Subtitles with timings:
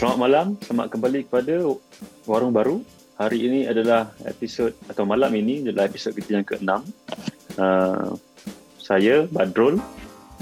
[0.00, 1.60] Selamat malam, selamat kembali kepada
[2.24, 2.80] Warung Baru.
[3.20, 6.72] Hari ini adalah episod atau malam ini adalah episod kita yang ke-6.
[7.60, 8.16] Uh,
[8.80, 9.76] saya Badrul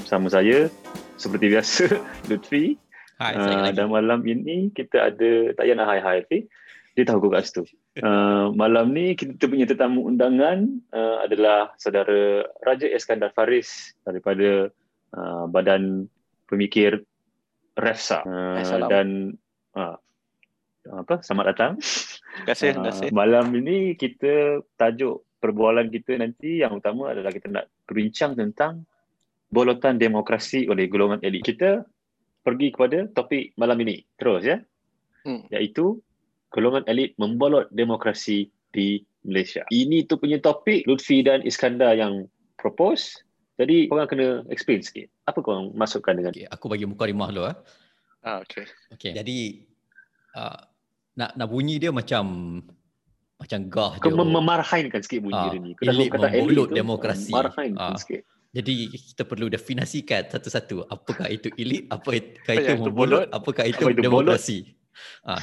[0.07, 0.71] sama saya
[1.19, 1.91] seperti biasa
[2.30, 2.79] Lutfi.
[3.19, 6.38] Hai, Uh, dan malam ini kita ada tak payah nak hai hai Lutfi.
[6.95, 7.66] Dia tahu kau kat situ.
[7.98, 14.70] Uh, malam ni kita punya tetamu undangan uh, adalah saudara Raja Iskandar Faris daripada
[15.19, 16.06] uh, Badan
[16.47, 17.02] Pemikir
[17.75, 18.23] REFSA.
[18.23, 19.34] Uh, dan
[19.77, 19.97] uh,
[20.89, 21.21] apa?
[21.21, 21.73] Selamat datang.
[21.81, 23.09] Terima kasih, terima kasih.
[23.11, 28.87] Uh, malam ini kita tajuk perbualan kita nanti yang utama adalah kita nak berbincang tentang
[29.49, 31.45] bolotan demokrasi oleh golongan elit.
[31.45, 31.83] Kita
[32.45, 34.61] pergi kepada topik malam ini terus ya.
[35.27, 35.45] Hmm.
[35.53, 36.01] Iaitu
[36.53, 39.65] golongan elit membolot demokrasi di Malaysia.
[39.69, 43.21] Ini tu punya topik Lutfi dan Iskandar yang propose.
[43.59, 45.11] Jadi korang kena explain sikit.
[45.27, 47.57] Apa korang masukkan dengan Okay, aku bagi mukadimah dulu ah.
[48.21, 48.65] Ah, okey.
[48.99, 49.13] Okay.
[49.15, 49.38] Jadi
[50.35, 50.59] uh,
[51.15, 52.25] nak nak bunyi dia macam
[53.38, 54.16] macam gah kau je.
[54.19, 55.71] mem- memarhainkan sikit bunyi Ah, dia ni.
[55.73, 57.30] Kau dah elit kata elit demokrasi.
[57.30, 57.99] Memarhainkan Ah.
[57.99, 58.23] sikit.
[58.49, 63.25] Jadi kita perlu definisikan satu-satu apakah itu elit, apakah Apa itu itu membolot, bolot?
[63.30, 64.59] apakah itu Apa itu demokrasi.
[65.22, 65.38] Ah.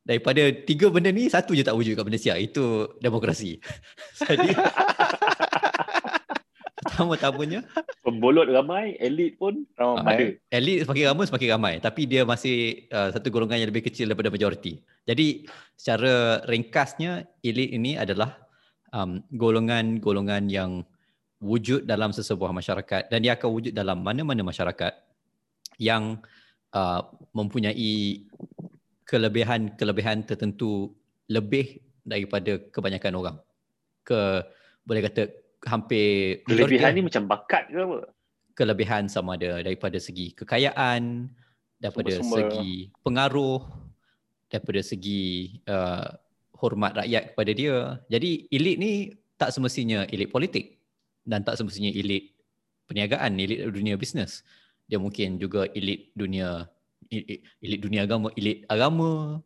[0.00, 3.58] Daripada tiga benda ni satu je tak wujud kat Malaysia itu demokrasi.
[4.26, 4.48] Jadi
[6.96, 7.60] pertama-tamanya
[8.00, 10.16] Pembolot ramai, elit pun Ramai.
[10.16, 10.26] ada.
[10.48, 14.32] Elit semakin ramai semakin ramai tapi dia masih uh, satu golongan yang lebih kecil daripada
[14.32, 14.80] majoriti.
[15.04, 15.44] Jadi
[15.76, 18.40] secara ringkasnya elit ini adalah
[18.96, 20.80] um, golongan-golongan yang
[21.44, 24.96] wujud dalam sesebuah masyarakat dan dia akan wujud dalam mana-mana masyarakat
[25.76, 26.16] yang
[26.72, 27.04] uh,
[27.36, 28.24] mempunyai
[29.04, 30.96] kelebihan-kelebihan tertentu
[31.28, 33.36] lebih daripada kebanyakan orang.
[34.06, 34.46] Ke
[34.86, 37.98] boleh kata hampir Kelebihan ni macam bakat ke apa?
[38.56, 41.28] kelebihan sama ada daripada segi kekayaan,
[41.76, 42.48] daripada Sumber-sumber.
[42.48, 42.72] segi
[43.04, 43.60] pengaruh,
[44.48, 46.08] daripada segi uh,
[46.56, 47.76] hormat rakyat kepada dia.
[48.08, 48.92] Jadi elit ni
[49.36, 50.80] tak semestinya elit politik
[51.28, 52.32] dan tak semestinya elit
[52.88, 54.40] perniagaan, elit dunia bisnes.
[54.88, 56.64] Dia mungkin juga elit dunia
[57.12, 59.44] elit, elit dunia agama, elit agama,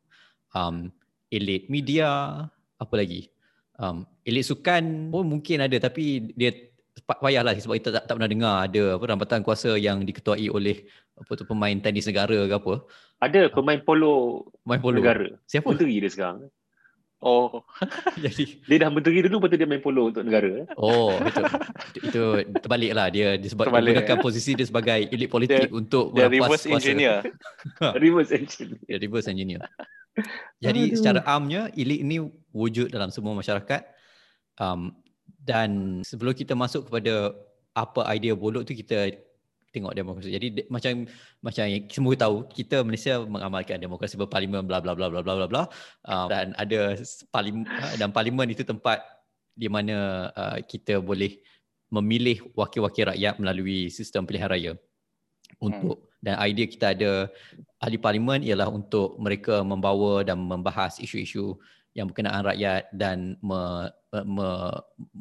[0.54, 0.86] um,
[1.34, 2.46] elit media,
[2.78, 3.26] apa lagi?
[3.80, 6.52] Um, elit sukan pun mungkin ada tapi dia
[7.00, 10.84] pa- payahlah sebab kita tak, tak pernah dengar ada apa rambatan kuasa yang diketuai oleh
[11.16, 12.84] apa tu pemain tenis negara ke apa.
[13.18, 15.00] Ada pemain polo, Main polo.
[15.00, 15.32] negara.
[15.44, 15.72] Siapa?
[15.72, 16.52] Menteri dia sekarang.
[17.20, 17.68] Oh,
[18.24, 20.48] Jadi Dia dah menteri dulu, lepas tu dia main polo untuk negara.
[20.56, 20.66] eh.
[20.74, 21.40] oh itu
[22.02, 22.22] itu
[22.58, 26.64] terbalik lah dia disebab dia Terbalik, gunakan posisi dia sebagai elit politik untuk dia reverse
[26.64, 26.72] kuasa.
[26.74, 27.20] engineer.
[28.00, 28.70] Reverse engine.
[28.84, 29.60] Dia reverse engineer.
[30.58, 30.96] Jadi Aduh.
[30.98, 33.86] secara amnya elit ini wujud dalam semua masyarakat
[34.58, 34.90] um,
[35.40, 37.32] dan sebelum kita masuk kepada
[37.72, 39.14] apa idea bolot tu kita
[39.70, 40.34] tengok demokrasi.
[40.34, 41.06] Jadi de- macam
[41.38, 45.46] macam yang semua tahu kita Malaysia mengamalkan demokrasi berparlimen bla bla bla bla bla bla
[45.46, 45.62] bla
[46.10, 46.98] um, dan ada
[47.30, 47.64] parlimen
[47.96, 48.98] dan parlimen itu tempat
[49.54, 51.38] di mana uh, kita boleh
[51.90, 54.72] memilih wakil-wakil rakyat melalui sistem pilihan raya
[55.62, 57.12] untuk dan idea kita ada
[57.80, 61.56] ahli parlimen ialah untuk mereka membawa dan membahas isu-isu
[61.96, 64.48] yang berkenaan rakyat dan me, me,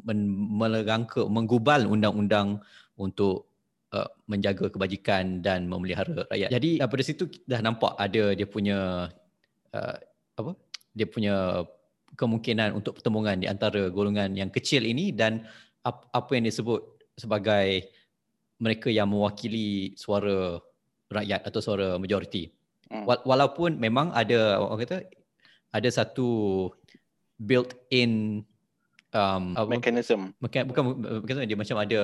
[0.06, 0.14] me,
[0.54, 2.62] melerangka menggubal undang-undang
[2.94, 3.50] untuk
[3.96, 6.50] uh, menjaga kebajikan dan memelihara rakyat.
[6.52, 9.10] Jadi daripada situ dah nampak ada dia punya
[9.74, 9.96] uh,
[10.38, 10.52] apa?
[10.94, 11.66] Dia punya
[12.14, 15.46] kemungkinan untuk pertemuan di antara golongan yang kecil ini dan
[15.82, 16.82] ap, apa yang disebut
[17.18, 17.86] sebagai
[18.60, 20.60] mereka yang mewakili suara
[21.10, 22.48] rakyat atau suara majoriti.
[22.90, 23.04] Hmm.
[23.04, 25.06] Wa- Walaupun memang ada orang kata
[25.70, 26.70] ada satu
[27.38, 28.42] built-in
[29.14, 30.34] um, Mechanism.
[30.38, 30.82] bukan bukan
[31.24, 32.00] bukan dia macam ada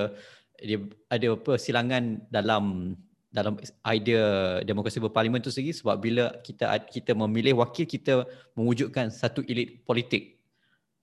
[0.56, 0.78] dia
[1.12, 2.97] ada apa silangan dalam
[3.28, 8.25] dalam idea demokrasi berparlimen tu sendiri sebab bila kita kita memilih wakil kita
[8.56, 10.41] mewujudkan satu elit politik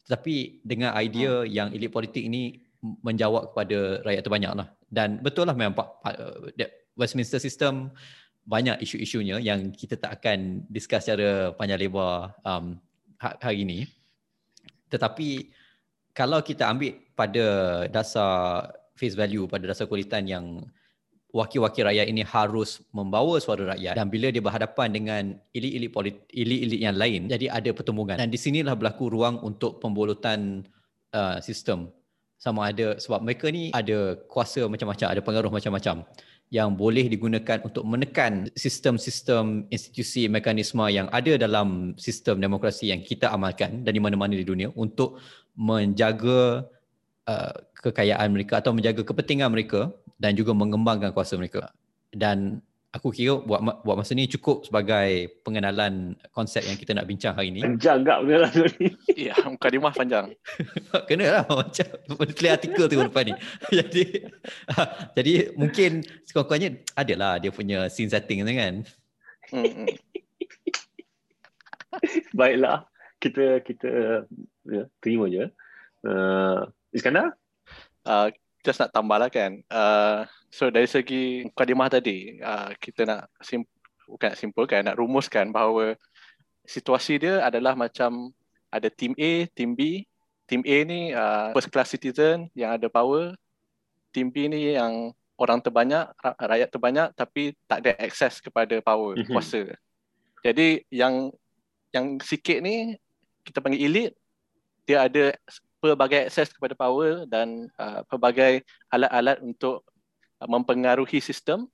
[0.10, 5.54] tetapi dengan idea yang elit politik ini menjawab kepada rakyat terbanyak lah dan betul lah
[5.54, 6.50] memang uh,
[6.94, 7.90] Westminster system
[8.44, 12.76] banyak isu-isunya yang kita tak akan discuss secara panjang lebar um,
[13.24, 13.80] ha- hari ini.
[14.92, 15.50] Tetapi
[16.12, 17.46] kalau kita ambil pada
[17.90, 20.62] dasar face value pada dasar kualitan yang
[21.34, 26.78] wakil-wakil rakyat ini harus membawa suara rakyat dan bila dia berhadapan dengan elit-elit politik elit-elit
[26.78, 28.22] yang lain jadi ada pertembungan.
[28.22, 30.62] Dan di sinilah berlaku ruang untuk pembolotan
[31.10, 31.90] uh, sistem.
[32.38, 36.04] Sama ada sebab mereka ni ada kuasa macam-macam ada pengaruh macam-macam
[36.54, 43.34] yang boleh digunakan untuk menekan sistem-sistem institusi mekanisme yang ada dalam sistem demokrasi yang kita
[43.34, 45.18] amalkan dan di mana-mana di dunia untuk
[45.58, 46.70] menjaga
[47.26, 49.90] uh, kekayaan mereka atau menjaga kepentingan mereka
[50.22, 51.74] dan juga mengembangkan kuasa mereka.
[52.14, 52.62] Dan
[52.94, 57.50] aku kira buat buat masa ni cukup sebagai pengenalan konsep yang kita nak bincang hari
[57.50, 57.66] ni.
[57.66, 58.94] Panjang tak benda lah tu ni.
[59.28, 60.38] Ya, mukadimah panjang.
[61.10, 63.36] Kena lah macam tulis artikel tu depan ni.
[63.74, 64.04] jadi
[65.18, 68.86] jadi mungkin sekurang-kurangnya adalah dia punya scene setting tu kan.
[69.50, 69.90] Hmm, hmm.
[72.38, 72.86] Baiklah.
[73.18, 73.92] Kita kita
[74.70, 75.50] ya, terima je.
[76.06, 77.34] Uh, Iskandar?
[78.06, 78.30] Uh,
[78.64, 79.60] just nak tambah lah kan.
[79.68, 83.68] Uh, so dari segi mukadimah tadi, uh, kita nak sim-
[84.08, 86.00] bukan nak simpulkan, nak rumuskan bahawa
[86.64, 88.32] situasi dia adalah macam
[88.72, 90.08] ada team A, team B.
[90.48, 93.36] Team A ni uh, first class citizen yang ada power.
[94.12, 99.20] Team B ni yang orang terbanyak, ra- rakyat terbanyak tapi tak ada akses kepada power,
[99.20, 99.28] Mhm.
[99.28, 99.62] kuasa.
[100.44, 101.32] Jadi yang
[101.96, 102.96] yang sikit ni
[103.44, 104.16] kita panggil elite,
[104.84, 105.32] dia ada
[105.84, 109.84] pelbagai akses kepada power dan uh, pelbagai alat-alat untuk
[110.40, 111.68] uh, mempengaruhi sistem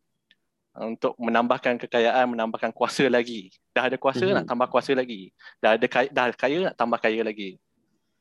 [0.73, 3.53] uh, untuk menambahkan kekayaan, menambahkan kuasa lagi.
[3.69, 4.33] Dah ada kuasa Mhm.
[4.41, 5.29] nak tambah kuasa lagi.
[5.61, 7.61] Dah ada kaya, dah kaya nak tambah kaya lagi.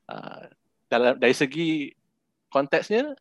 [0.05, 0.45] Uh,
[0.93, 1.97] dalam dari segi
[2.53, 3.17] konteksnya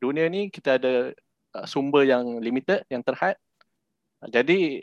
[0.00, 1.12] dunia ni kita ada
[1.52, 3.36] uh, sumber yang limited, yang terhad.
[4.24, 4.80] Uh, jadi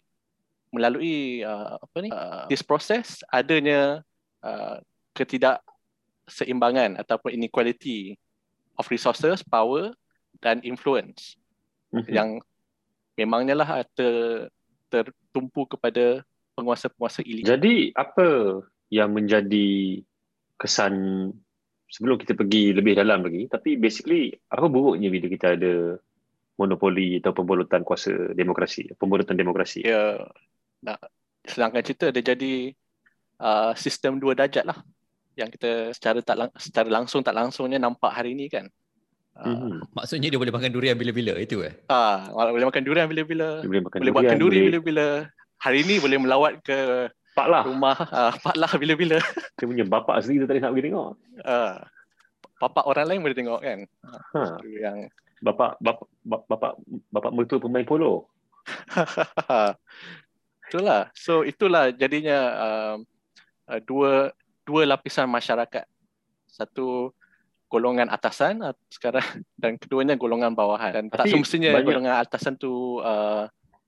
[0.70, 2.14] melalui uh, apa ni?
[2.14, 4.06] Uh, this process adanya
[4.46, 4.78] uh,
[5.18, 5.64] ketidak
[6.26, 8.18] seimbangan ataupun inequality
[8.76, 9.94] of resources, power
[10.44, 11.40] dan influence
[11.96, 12.12] Mhm.
[12.12, 12.30] yang
[13.16, 14.48] memangnya lah ter,
[14.92, 16.26] tertumpu kepada
[16.60, 17.48] penguasa-penguasa elit.
[17.48, 18.60] Jadi apa
[18.92, 20.02] yang menjadi
[20.60, 21.28] kesan
[21.92, 26.00] sebelum kita pergi lebih dalam lagi tapi basically apa buruknya bila kita ada
[26.56, 30.20] monopoli atau pembulutan kuasa demokrasi pembulutan demokrasi Dia
[30.80, 31.00] nak
[31.44, 32.72] selangkan cerita dia jadi
[33.44, 34.80] uh, sistem dua darjat lah
[35.36, 38.68] yang kita secara tak lang- secara langsung tak langsungnya nampak hari ni kan.
[39.36, 39.92] Uh, Mhm.
[39.92, 41.76] Maksudnya dia boleh makan durian bila-bila itu eh.
[41.92, 45.08] ah, boleh makan durian bila-bila, Dia boleh makan boleh buat durian, kenduri boleh bila-bila.
[45.60, 49.20] Hari ni boleh melawat ke pak lah rumah uh, Pak Lah bila-bila.
[49.60, 51.10] dia punya bapak sendiri tu tadi nak pergi tengok
[51.44, 51.76] Uh,
[52.64, 53.80] bapak orang lain boleh tengok kan.
[54.08, 54.98] ha Itu yang
[55.44, 56.08] bapak bapak
[56.48, 56.72] bapak
[57.12, 58.32] bapak mertua pemain polo
[60.66, 61.12] itulah.
[61.14, 62.98] So itulah jadinya um,
[63.68, 64.32] uh, dua
[64.66, 65.86] dua lapisan masyarakat.
[66.50, 67.14] Satu
[67.70, 69.24] golongan atasan sekarang
[69.62, 70.92] dan keduanya golongan bawahan.
[70.92, 73.46] Dan tak Tapi semestinya banyak- golongan atasan tu uh,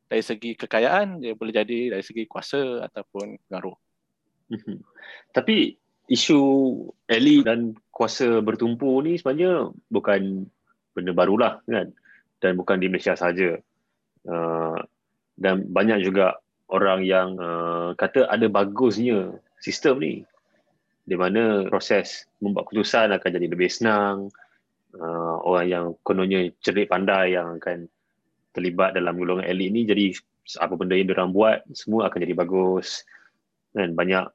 [0.08, 3.76] dari segi kekayaan dia boleh jadi dari segi kuasa ataupun pengaruh.
[4.54, 4.78] Mhm.
[5.36, 5.76] Tapi
[6.08, 6.40] isu
[7.12, 10.48] elit dan kuasa bertumpu ni sebenarnya bukan
[10.96, 11.92] benda barulah kan
[12.40, 13.60] dan bukan di Malaysia saja.
[14.28, 14.80] Uh,
[15.38, 20.14] dan banyak juga orang yang uh, kata ada bagusnya sistem ni
[21.08, 24.28] di mana proses membuat keputusan akan jadi lebih senang.
[24.92, 27.88] Uh, orang yang kononnya cerdik pandai yang akan
[28.52, 30.12] terlibat dalam golongan elit ni jadi
[30.58, 33.08] apa benda yang diorang buat semua akan jadi bagus.
[33.72, 34.28] Dan banyak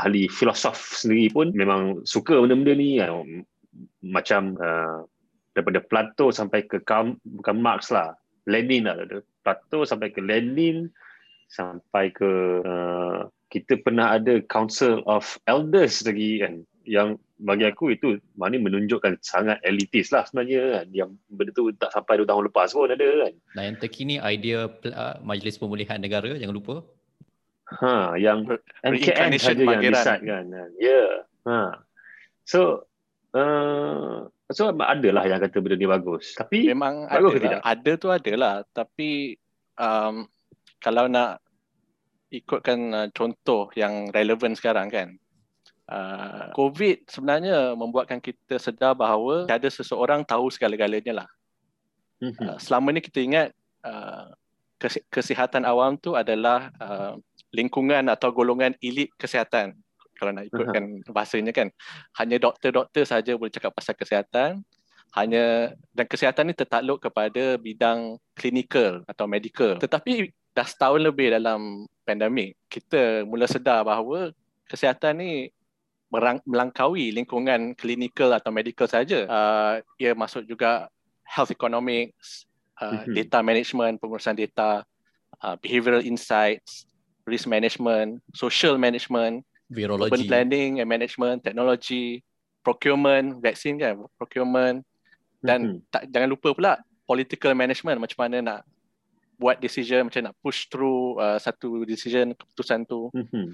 [0.00, 3.44] ahli filosof sendiri pun memang suka benda-benda ni kan.
[4.06, 5.02] macam uh,
[5.50, 8.14] daripada Plato sampai ke Karl, bukan Marx lah
[8.46, 9.02] Lenin lah
[9.42, 10.88] Plato sampai ke Lenin
[11.50, 18.18] sampai ke uh, kita pernah ada Council of Elders lagi kan yang bagi aku itu
[18.34, 22.74] mana menunjukkan sangat elitis lah sebenarnya kan yang benda tu tak sampai 2 tahun lepas
[22.74, 26.82] pun ada kan Dan yang terkini idea uh, Majlis Pemulihan Negara jangan lupa.
[27.64, 28.44] Ha, yang
[28.84, 30.44] Reincarnation saja yang decide kan.
[30.52, 30.66] Ya.
[30.78, 31.12] Yeah.
[31.48, 31.58] Ha.
[32.44, 32.86] So
[33.32, 36.36] uh, so adalah yang kata benda ni bagus.
[36.36, 37.44] Tapi Memang ada Bagus ke lah.
[37.44, 37.60] tidak?
[37.64, 38.54] Ada tu ada lah.
[38.70, 39.10] Tapi
[39.80, 40.14] um,
[40.78, 41.43] kalau nak
[42.42, 45.08] ikutkan uh, contoh yang relevan sekarang kan.
[45.84, 51.28] Uh, COVID sebenarnya membuatkan kita sedar bahawa ada seseorang tahu segala-galanya lah.
[52.24, 52.40] Mhm.
[52.40, 53.48] Uh, selama ni kita ingat
[53.84, 54.32] uh,
[54.80, 57.20] kese- kesihatan awam tu adalah uh,
[57.52, 59.76] lingkungan atau golongan elit kesihatan.
[60.14, 61.68] Kalau nak ikutkan bahasanya kan.
[62.16, 64.62] Hanya doktor-doktor saja boleh cakap pasal kesihatan.
[65.14, 69.78] Hanya dan kesihatan ni tertakluk kepada bidang klinikal atau medical.
[69.78, 74.30] Tetapi dah setahun lebih dalam pandemik, kita mula sedar bahawa
[74.70, 75.32] kesihatan ni
[76.08, 79.26] merang, melangkaui lingkungan klinikal atau medical saja.
[79.26, 80.86] Uh, ia masuk juga
[81.26, 82.46] health economics,
[82.78, 84.86] uh, data management, pengurusan data,
[85.42, 86.86] uh, behavioral insights,
[87.26, 89.42] risk management, social management,
[89.74, 89.74] urban
[90.06, 90.28] Virologi.
[90.30, 92.22] planning and management, technology,
[92.62, 94.86] procurement, vaksin kan, procurement
[95.42, 95.78] dan Mhm.
[95.90, 96.72] tak jangan lupa pula
[97.04, 98.60] political management macam mana nak
[99.44, 103.52] buat decision macam nak push through uh, satu decision keputusan tu Mhm.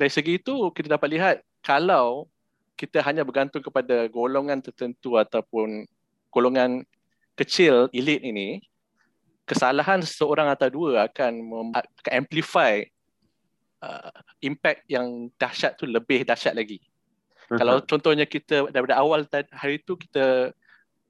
[0.00, 2.24] dari segi itu kita dapat lihat kalau
[2.80, 5.84] kita hanya bergantung kepada golongan tertentu ataupun
[6.32, 6.80] golongan
[7.36, 8.64] kecil elit ini
[9.44, 12.80] kesalahan seseorang atau dua akan, mem- akan amplify
[13.84, 16.80] uh, impact yang dahsyat tu lebih dahsyat lagi.
[17.48, 19.24] Kalau contohnya kita daripada awal
[19.56, 20.52] hari itu kita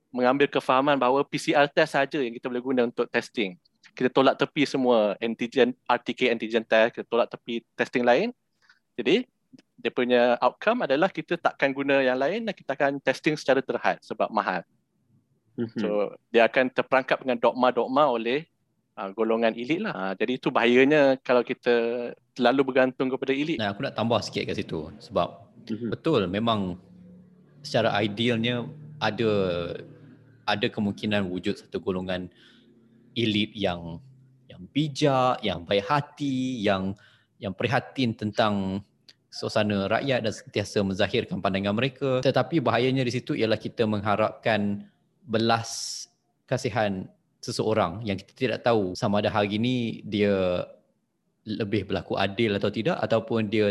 [0.08, 3.60] mengambil kefahaman bahawa PCR test saja yang kita boleh guna untuk testing.
[3.92, 8.32] Kita tolak tepi semua antigen RTK antigen test, kita tolak tepi testing lain.
[8.96, 9.28] Jadi
[9.78, 14.00] dia punya outcome adalah kita takkan guna yang lain dan kita akan testing secara terhad
[14.02, 14.66] sebab mahal.
[15.54, 15.80] Mm-hmm.
[15.80, 18.46] So dia akan terperangkap dengan dogma-dogma oleh
[18.98, 19.94] uh, golongan elit lah.
[19.94, 23.58] Uh, jadi itu bahayanya kalau kita terlalu bergantung kepada elit.
[23.62, 25.28] Nah, aku nak tambah sikit kat situ sebab
[25.70, 25.90] mm-hmm.
[25.94, 26.78] betul memang
[27.62, 28.66] secara idealnya
[28.98, 29.30] ada
[30.48, 32.32] ada kemungkinan wujud satu golongan
[33.12, 34.00] elit yang
[34.48, 36.96] yang bijak, yang baik hati, yang
[37.36, 38.82] yang prihatin tentang
[39.28, 42.24] suasana rakyat dan sentiasa menzahirkan pandangan mereka.
[42.24, 44.88] Tetapi bahayanya di situ ialah kita mengharapkan
[45.28, 46.04] belas
[46.48, 47.04] kasihan
[47.44, 50.64] seseorang yang kita tidak tahu sama ada hari ini dia
[51.44, 53.70] lebih berlaku adil atau tidak ataupun dia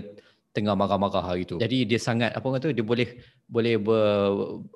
[0.58, 1.62] tengah marah-marah hari tu.
[1.62, 3.06] Jadi dia sangat apa kata dia boleh
[3.46, 4.02] boleh ber,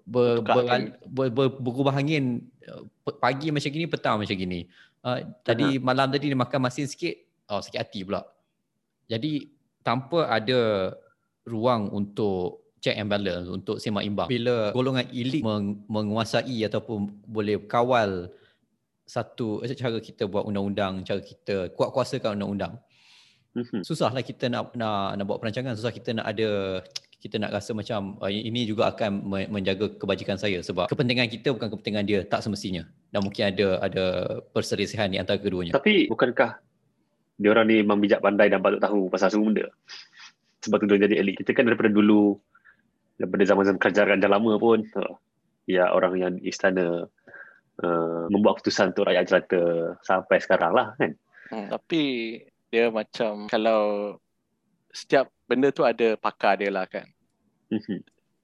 [0.05, 0.63] ber, ber,
[1.09, 2.85] ber, ber, berubah angin uh,
[3.17, 4.69] pagi macam gini petang macam gini.
[5.01, 7.17] Uh, tadi malam tadi dia makan masin sikit
[7.49, 8.21] oh sakit hati pula.
[9.09, 9.49] Jadi
[9.81, 10.93] tanpa ada
[11.49, 14.29] ruang untuk check and balance untuk semak imbang.
[14.29, 18.29] Bila golongan elit meng, menguasai ataupun boleh kawal
[19.05, 22.77] satu cara kita buat undang-undang, cara kita kuat kuasakan undang-undang.
[23.51, 23.81] Mm-hmm.
[23.83, 26.79] Susahlah kita nak nak nak buat perancangan, susah kita nak ada
[27.21, 31.69] kita nak rasa macam uh, ini juga akan menjaga kebajikan saya sebab kepentingan kita bukan
[31.69, 32.81] kepentingan dia tak semestinya
[33.13, 34.05] dan mungkin ada ada
[34.55, 35.77] perselisihan di antara keduanya.
[35.77, 36.57] Tapi bukankah
[37.37, 39.65] dia orang ni memang bijak pandai dan patut tahu pasal semua benda.
[40.65, 41.37] Sebab tu dia jadi elit.
[41.41, 42.37] Kita kan daripada dulu
[43.21, 44.81] daripada zaman-zaman kerajaan raja lama pun
[45.69, 47.05] ya orang yang istana
[47.85, 49.61] uh, membuat keputusan untuk rakyat jelata
[50.01, 51.13] sampai sekarang lah kan.
[51.51, 52.01] Hmm, tapi
[52.71, 54.15] dia macam kalau
[54.95, 57.03] setiap benda tu ada pakar dia lah kan.
[57.67, 57.99] Mm-hmm.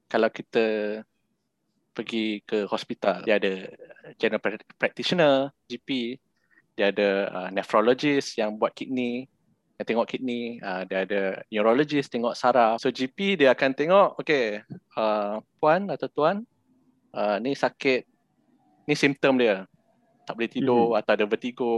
[0.07, 0.65] Kalau kita
[1.95, 3.67] pergi ke hospital, dia ada
[4.19, 4.43] general
[4.77, 6.19] practitioner, GP,
[6.77, 9.25] dia ada uh, nephrologist yang buat kidney,
[9.79, 12.79] yang tengok kidney, uh, dia ada neurologist tengok saraf.
[12.79, 14.61] So GP dia akan tengok, okay,
[14.95, 16.45] uh, puan atau tuan,
[17.17, 18.05] uh, ni sakit,
[18.87, 19.67] ni simptom dia
[20.27, 20.99] tak boleh tidur mm-hmm.
[20.99, 21.73] atau ada vertigo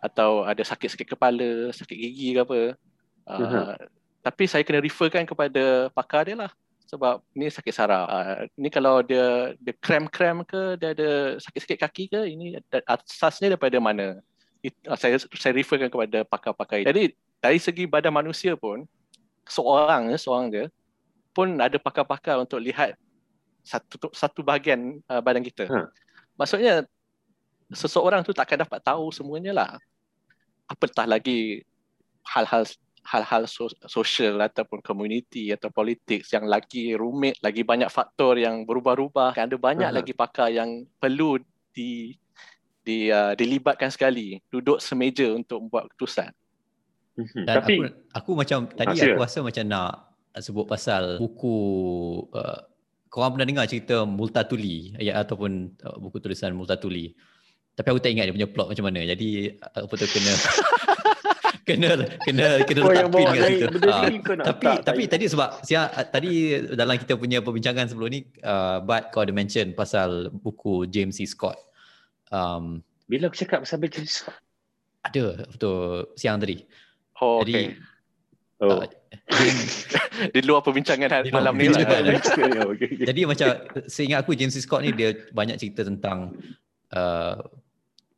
[0.00, 2.60] atau ada sakit-sakit kepala, sakit gigi ke apa.
[3.28, 3.66] Uh, uh-huh.
[4.24, 6.52] Tapi saya kena referkan kepada pakar dia lah.
[6.88, 8.08] Sebab ni sakit saraf.
[8.08, 12.56] Uh, ni kalau dia dia krem-krem ke, dia ada sakit-sakit kaki ke, ini
[12.88, 14.20] asasnya daripada mana?
[14.64, 16.84] It, uh, saya saya referkan kepada pakar-pakar.
[16.84, 18.88] Jadi dari segi badan manusia pun,
[19.48, 20.64] seorang seorang dia
[21.32, 22.92] pun ada pakar-pakar untuk lihat
[23.64, 25.64] satu satu bahagian uh, badan kita.
[25.66, 25.88] Huh.
[26.36, 26.84] Maksudnya
[27.72, 29.70] seseorang tu takkan dapat tahu semuanya lah.
[30.68, 31.64] Apatah lagi
[32.22, 32.64] hal-hal
[33.02, 33.50] hal-hal
[33.90, 39.34] sosial ataupun komuniti atau politik yang lagi rumit, lagi banyak faktor yang berubah-ubah.
[39.34, 39.98] Kan ada banyak uh-huh.
[39.98, 41.42] lagi pakar yang perlu
[41.74, 42.14] di
[42.82, 46.30] di uh, dilibatkan sekali, duduk semeja untuk membuat keputusan.
[47.12, 47.44] Mhm.
[47.46, 49.92] Dan Tapi, aku, aku macam tadi aku rasa macam nak
[50.40, 51.56] sebut pasal buku
[52.32, 52.60] uh,
[53.12, 57.12] korang pernah dengar cerita Multatuli ya, ataupun uh, buku tulisan Multatuli.
[57.72, 59.00] Tapi aku tak ingat dia punya plot macam mana.
[59.08, 59.28] Jadi
[59.62, 60.32] apa tu kena
[61.68, 61.90] kena
[62.26, 63.66] kena kena oh, letak pin kat situ.
[63.80, 64.08] Uh,
[64.42, 69.08] tapi tak, tapi tadi sebab sia tadi dalam kita punya perbincangan sebelum ni uh, but
[69.14, 71.56] kau ada mention pasal buku James C Scott.
[72.28, 74.36] Um, bila aku cakap pasal James Scott?
[75.06, 76.62] Ada betul siang tadi.
[77.22, 77.66] Oh, Jadi okay.
[78.62, 78.78] Oh.
[78.78, 78.86] Uh,
[80.34, 81.82] di luar perbincangan hari malam ni lah.
[83.10, 83.46] Jadi macam
[83.90, 84.62] seingat aku James C.
[84.62, 86.30] Scott ni dia banyak cerita tentang
[86.94, 87.42] uh,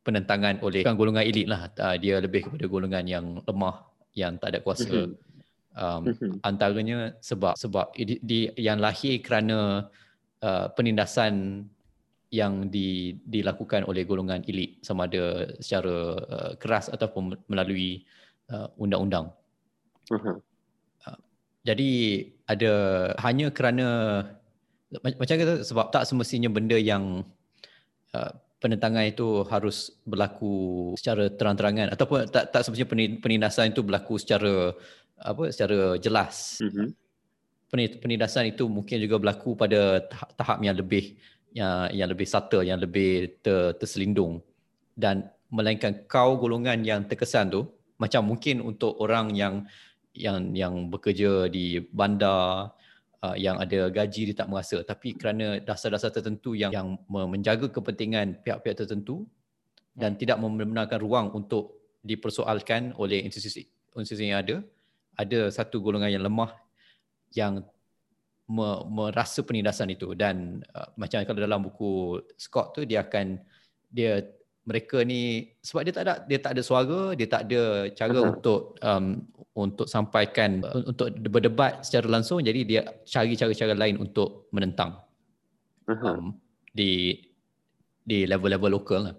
[0.05, 4.53] penentangan oleh bukan golongan elit lah uh, dia lebih kepada golongan yang lemah yang tak
[4.53, 5.17] ada kuasa mm-hmm.
[5.73, 6.31] um, mm-hmm.
[6.45, 9.89] antaranya sebab sebab di, di yang lahir kerana
[10.45, 11.65] uh, penindasan
[12.33, 18.03] yang di, dilakukan oleh golongan elit sama ada secara uh, keras ataupun melalui
[18.51, 19.31] uh, undang-undang.
[20.11, 20.37] Uh-huh.
[21.07, 21.19] Uh,
[21.63, 21.91] jadi
[22.49, 22.73] ada
[23.23, 23.87] hanya kerana
[25.01, 27.23] macam kata sebab tak semestinya benda yang
[28.11, 34.71] uh, penentangan itu harus berlaku secara terang-terangan ataupun tak tak semestinya penindasan itu berlaku secara
[35.19, 36.59] apa secara jelas.
[36.63, 36.87] Mm-hmm.
[37.75, 41.19] Penindasan itu mungkin juga berlaku pada tahap, tahap yang lebih
[41.51, 44.39] yang yang lebih subtle, yang lebih ter, terselindung
[44.95, 47.67] dan melainkan kau golongan yang terkesan tu
[47.99, 49.67] macam mungkin untuk orang yang
[50.15, 52.71] yang yang bekerja di bandar
[53.25, 54.85] uh, yang ada gaji dia tak merasa.
[54.85, 59.25] Tapi kerana dasar-dasar tertentu yang yang menjaga kepentingan pihak-pihak tertentu
[59.97, 63.65] dan tidak membenarkan ruang untuk dipersoalkan oleh institusi
[63.97, 64.55] institusi yang ada
[65.17, 66.53] ada satu golongan yang lemah
[67.33, 67.65] yang
[68.45, 70.13] me, merasa penindasan itu.
[70.13, 73.41] Dan uh, macam kalau dalam buku Scott tu dia akan
[73.89, 74.21] dia
[74.65, 78.31] mereka ni sebab dia tak ada dia tak ada suara dia tak ada cara uh-huh.
[78.33, 79.05] untuk um,
[79.53, 84.97] untuk sampaikan uh, untuk berdebat secara langsung jadi dia cari cara-cara lain untuk menentang
[85.85, 86.17] uh-huh.
[86.17, 86.33] um,
[86.73, 87.21] di
[88.05, 89.15] di level-level lokal lah.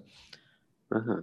[0.94, 1.18] Uh-huh.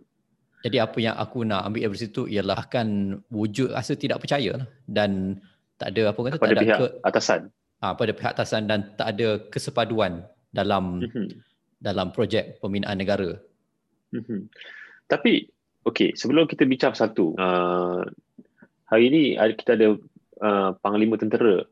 [0.64, 4.68] Jadi apa yang aku nak ambil dari situ ialah akan wujud rasa tidak percaya lah.
[4.88, 5.40] dan
[5.76, 7.42] tak ada apa kata pada tak pihak ada ke, atasan
[7.84, 10.24] ha, pada pihak atasan dan tak ada kesepaduan
[10.56, 11.28] dalam mm-hmm.
[11.84, 13.36] dalam projek pembinaan negara.
[14.14, 14.42] Mm-hmm.
[15.10, 15.50] Tapi
[15.90, 18.06] okey, sebelum kita bincang satu, uh,
[18.88, 19.24] hari ini
[19.58, 19.98] kita ada
[20.40, 21.66] uh, panglima tentera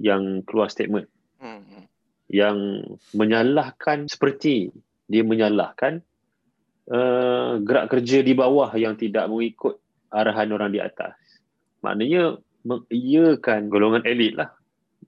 [0.00, 1.08] yang keluar statement
[1.40, 1.82] mm-hmm.
[2.32, 4.72] yang menyalahkan seperti
[5.06, 6.02] dia menyalahkan
[6.90, 9.78] uh, gerak kerja di bawah yang tidak mengikut
[10.10, 11.14] arahan orang di atas.
[11.84, 14.50] Maknanya mengiyakan golongan elit lah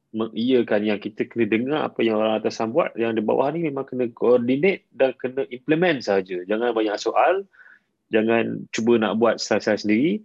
[0.09, 3.85] mengiyakan yang kita kena dengar apa yang orang atas buat yang di bawah ni memang
[3.85, 7.45] kena coordinate dan kena implement saja jangan banyak soal
[8.13, 10.25] jangan cuba nak buat style sendiri.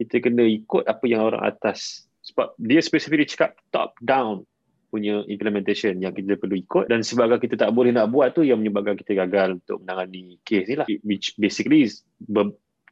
[0.00, 4.46] Kita kena ikut apa yang orang atas sebab dia spesifik dia cakap top down
[4.92, 8.60] punya implementation yang kita perlu ikut dan sebabkan kita tak boleh nak buat tu yang
[8.60, 10.86] menyebabkan kita gagal untuk menangani kes ni lah.
[11.00, 12.04] Which basically is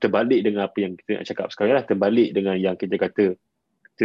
[0.00, 1.84] terbalik dengan apa yang kita nak cakap sekarang lah.
[1.84, 3.24] Terbalik dengan yang kita kata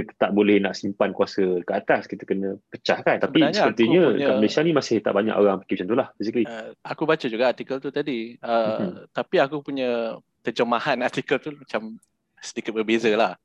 [0.04, 4.26] kita tak boleh nak simpan kuasa ke atas kita kena pecahkan tapi Sebenarnya sepertinya punya,
[4.28, 7.26] kat Malaysia ni masih tak banyak orang fikir macam tu lah basically uh, aku baca
[7.30, 8.92] juga artikel tu tadi uh, uh-huh.
[9.16, 11.96] tapi aku punya terjemahan artikel tu macam
[12.44, 13.40] sedikit berbeza lah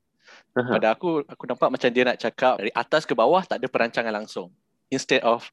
[0.57, 0.73] uh-huh.
[0.75, 4.11] pada aku aku nampak macam dia nak cakap dari atas ke bawah tak ada perancangan
[4.11, 4.51] langsung
[4.91, 5.47] instead of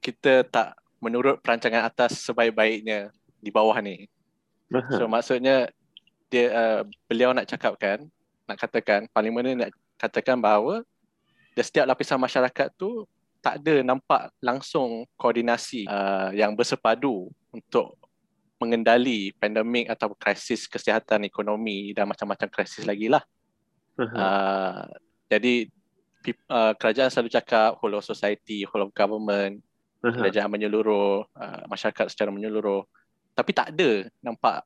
[0.00, 4.08] kita tak menurut perancangan atas sebaik-baiknya di bawah ni
[4.72, 4.96] uh-huh.
[4.96, 5.68] so maksudnya
[6.30, 8.06] dia uh, beliau nak cakapkan
[8.48, 10.80] nak katakan parlimen ni nak katakan bahawa
[11.52, 13.04] di setiap lapisan masyarakat tu
[13.44, 17.96] tak ada nampak langsung koordinasi uh, yang bersepadu untuk
[18.60, 23.24] mengendali pandemik atau krisis kesihatan ekonomi dan macam-macam krisis lagi lah.
[23.96, 24.12] Uh-huh.
[24.12, 24.84] Uh,
[25.32, 25.72] jadi
[26.52, 29.64] uh, kerajaan selalu cakap whole of society, whole of government,
[30.04, 30.12] uh-huh.
[30.12, 32.84] kerajaan menyeluruh, uh, masyarakat secara menyeluruh.
[33.32, 34.60] Tapi tak ada nampak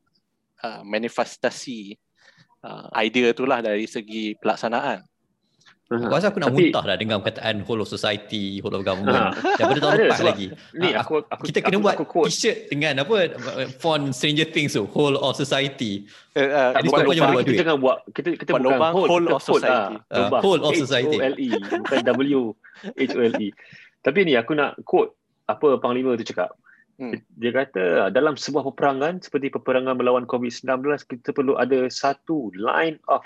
[0.66, 1.94] uh, manifestasi
[2.66, 5.06] uh, idea itulah dari segi pelaksanaan.
[5.84, 9.36] Aku rasa aku nak Tapi, muntah dah dengan perkataan whole of society, whole of government.
[9.36, 9.36] Ha.
[9.60, 10.46] Daripada tahun lepas lagi.
[10.72, 13.16] Ni ha, aku, aku, kita kena aku, buat aku t-shirt dengan apa
[13.76, 16.08] font Stranger Things tu, whole of society.
[16.32, 19.42] Uh, uh, buat lubang, kita jangan buat kita kita buat bukan lubang, whole, whole of
[19.44, 19.94] society.
[20.08, 21.16] Uh, whole of society.
[21.20, 21.48] H-O-L-E,
[21.84, 22.40] bukan W
[22.96, 23.48] H-O-L-E.
[24.00, 25.12] Tapi ni aku nak quote
[25.52, 26.56] apa panglima tu cakap.
[26.96, 27.12] Hmm.
[27.36, 30.80] Dia kata dalam sebuah peperangan seperti peperangan melawan COVID-19
[31.12, 33.20] kita perlu ada satu line of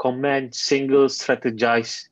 [0.00, 2.08] command single strategize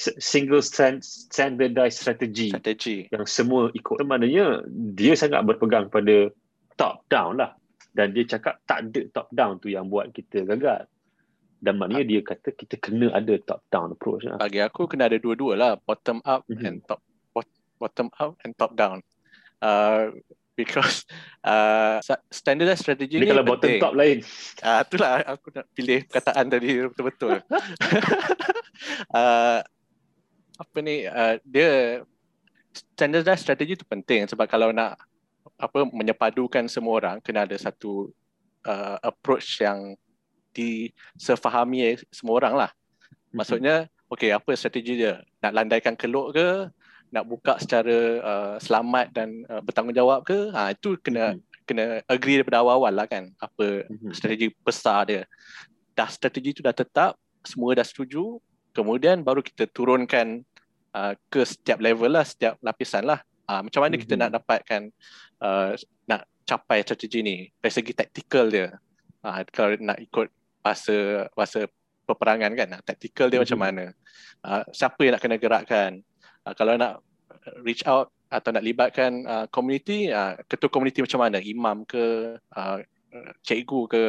[0.00, 3.06] single standardized strategy Strategi.
[3.12, 4.02] yang semua ikut.
[4.02, 4.64] Maknanya
[4.96, 6.32] dia sangat berpegang pada
[6.74, 7.54] top down lah.
[7.92, 10.88] Dan dia cakap tak ada top down tu yang buat kita gagal.
[11.60, 14.40] Dan maknanya dia kata kita kena ada top down approach lah.
[14.40, 15.72] Bagi aku kena ada dua-dua lah.
[15.84, 16.64] Bottom up mm-hmm.
[16.66, 17.04] and top
[17.80, 19.00] bottom up and top down.
[19.60, 20.16] Uh,
[20.56, 21.06] because
[21.46, 24.20] uh, standardized strategy ni kalau bottom top lain.
[24.60, 27.40] Ah uh, itulah aku nak pilih perkataan tadi betul-betul.
[29.14, 29.60] uh,
[30.62, 32.02] apa ni uh, dia
[32.94, 35.00] standardized strategy tu penting sebab kalau nak
[35.56, 38.12] apa menyepadukan semua orang kena ada satu
[38.64, 39.96] uh, approach yang
[40.52, 42.70] disefahami semua orang lah.
[43.30, 43.36] Mhm.
[43.38, 43.76] Maksudnya,
[44.10, 45.22] okay, apa strategi dia?
[45.40, 46.68] Nak landaikan keluk ke?
[47.10, 51.66] Nak buka secara uh, selamat dan uh, bertanggungjawab ke ha itu kena mm-hmm.
[51.66, 54.14] kena agree daripada awal-awal lah kan apa mm-hmm.
[54.14, 55.22] strategi besar dia
[55.98, 58.38] dah strategi tu dah tetap semua dah setuju
[58.70, 60.46] kemudian baru kita turunkan
[60.94, 63.18] uh, ke setiap level lah setiap lapisan lah
[63.50, 64.06] ha, macam mana mm-hmm.
[64.06, 64.82] kita nak dapatkan
[65.42, 65.74] uh,
[66.06, 68.70] nak capai strategi ni dari segi taktikal dia
[69.26, 70.30] ha, kalau nak ikut
[70.62, 71.66] bahasa bahasa
[72.06, 73.50] peperangan kan taktikal dia mm-hmm.
[73.50, 73.84] macam mana
[74.46, 75.92] uh, siapa yang nak kena gerakkan
[76.50, 76.98] uh, kalau nak
[77.62, 81.38] reach out atau nak libatkan uh, community uh, ketua community macam mana?
[81.42, 82.78] Imam ke uh,
[83.42, 84.04] cikgu ke?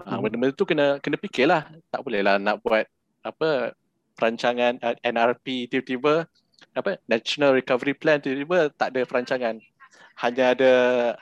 [0.00, 0.20] Uh, hmm.
[0.24, 1.68] benda-benda tu kena kena fikirlah.
[1.92, 2.88] Tak boleh lah nak buat
[3.20, 3.76] apa
[4.16, 6.24] perancangan uh, NRP tiba-tiba
[6.72, 9.60] apa National Recovery Plan tiba-tiba tak ada perancangan.
[10.24, 10.72] Hanya ada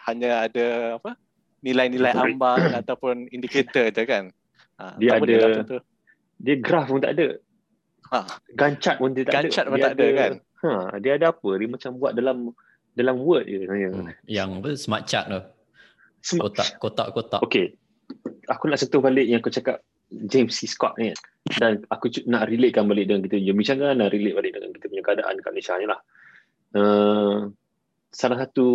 [0.07, 0.67] hanya ada
[1.03, 1.19] apa
[1.59, 4.31] nilai-nilai ambang ataupun indikator je kan?
[4.79, 5.83] Uh, dia ada lah
[6.39, 7.35] dia graf pun tak ada.
[8.09, 8.25] Ha.
[8.57, 9.51] gancat pun dia tak gancat ada.
[9.51, 10.33] Gancat pun dia tak ada, ada kan
[10.67, 11.51] Ha, dia ada apa?
[11.55, 12.51] Dia macam buat dalam
[12.99, 13.63] dalam Word je.
[13.67, 14.11] Hmm.
[14.27, 15.41] Yang apa smart chart tu.
[16.19, 17.41] Sem- Kotak, kotak, kotak.
[17.47, 17.79] Okay.
[18.51, 20.67] Aku nak sentuh balik yang kau cakap James C.
[20.67, 21.15] Scott ni.
[21.47, 25.03] Dan aku nak relatekan balik dengan kita punya bincang nak relate balik dengan kita punya
[25.05, 26.01] keadaan kat Malaysia ni lah.
[26.75, 27.37] Uh,
[28.13, 28.67] salah satu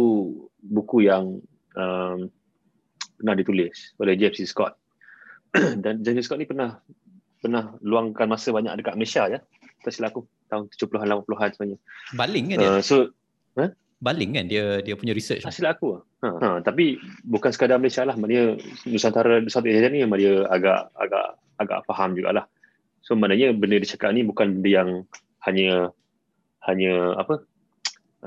[0.62, 1.42] buku yang
[1.76, 2.32] um,
[3.20, 4.48] pernah ditulis oleh James C.
[4.48, 4.80] Scott.
[5.84, 6.26] Dan James C.
[6.26, 6.80] Scott ni pernah
[7.44, 9.40] pernah luangkan masa banyak dekat Malaysia ya.
[9.84, 10.24] Tak silap aku.
[10.48, 11.80] Tahun 70-an, 80-an sebenarnya.
[12.16, 12.72] Baling kan dia?
[12.72, 12.96] Uh, so,
[14.04, 15.48] Baling kan dia dia punya research.
[15.48, 16.04] tak silap aku.
[16.28, 18.20] Ha, ha, tapi bukan sekadar Malaysia lah.
[18.20, 22.44] Maknanya Nusantara Southeast Asia ni dia agak agak agak faham jugalah.
[23.00, 24.90] So maknanya benda dia cakap ni bukan benda yang
[25.48, 25.96] hanya
[26.68, 27.48] hanya apa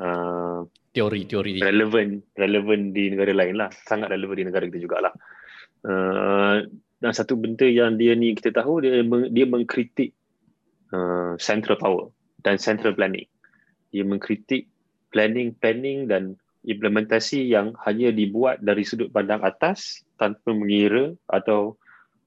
[0.01, 0.65] uh,
[0.97, 1.61] Teori-teori.
[1.61, 3.69] relevan relevan di negara lain lah.
[3.85, 5.13] Sangat relevan di negara kita jugalah.
[5.85, 6.65] Uh,
[7.05, 10.17] dan satu benda yang dia ni kita tahu dia meng, dia mengkritik
[10.93, 12.11] uh, central power
[12.45, 13.27] dan central planning.
[13.91, 14.69] Dia mengkritik
[15.15, 21.79] planning planning dan implementasi yang hanya dibuat dari sudut pandang atas tanpa mengira atau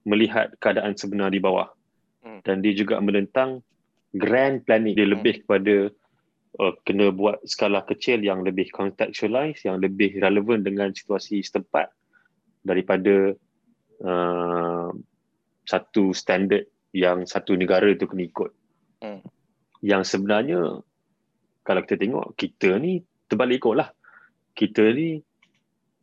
[0.07, 1.67] melihat keadaan sebenar di bawah.
[2.23, 2.39] Hmm.
[2.47, 3.59] Dan dia juga menentang
[4.15, 4.95] grand planning.
[4.95, 5.91] Dia lebih kepada
[6.57, 11.91] uh, kena buat skala kecil yang lebih contextualize, yang lebih relevan dengan situasi setempat
[12.63, 13.35] daripada
[14.01, 14.89] uh,
[15.67, 18.51] satu standard yang satu negara itu kena ikut.
[19.03, 19.21] Hmm.
[19.79, 20.81] Yang sebenarnya
[21.63, 23.89] kalau kita tengok kita ni terbalik ikut lah.
[24.57, 25.21] Kita ni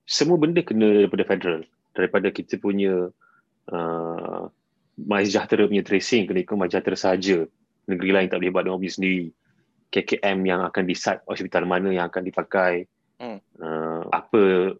[0.06, 1.60] semua benda kena daripada federal.
[1.92, 3.10] Daripada kita punya
[3.72, 4.42] uh,
[5.66, 7.44] punya tracing kena ikut MySejahtera sahaja.
[7.86, 9.26] Negeri lain tak boleh buat dengan punya sendiri.
[9.90, 12.86] KKM yang akan decide hospital mana yang akan dipakai.
[13.16, 13.38] Hmm.
[13.58, 14.74] Uh, apa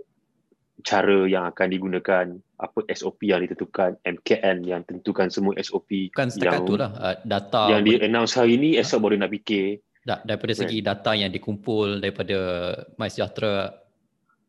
[0.85, 6.64] cara yang akan digunakan, apa SOP yang ditentukan, MKN yang tentukan semua SOP Bukan setakat
[6.64, 6.90] yang, tu lah.
[6.97, 9.85] Uh, data yang di announce hari ni, esok baru nak fikir.
[10.07, 12.38] da, daripada segi data yang dikumpul daripada
[12.95, 13.75] MySejahtera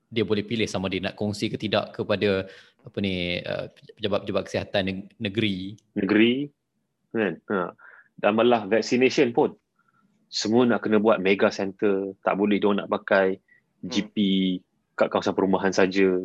[0.08, 2.48] dia boleh pilih sama dia nak kongsi ke tidak kepada
[2.88, 3.68] apa ni uh,
[4.00, 5.76] pejabat-pejabat kesihatan neg- negeri.
[6.00, 6.48] negeri
[7.12, 7.74] kan ha.
[8.16, 9.52] dan malah vaccination pun
[10.32, 13.42] semua nak kena buat mega center tak boleh dia nak pakai
[13.84, 14.16] GP
[14.96, 16.24] kat kawasan perumahan saja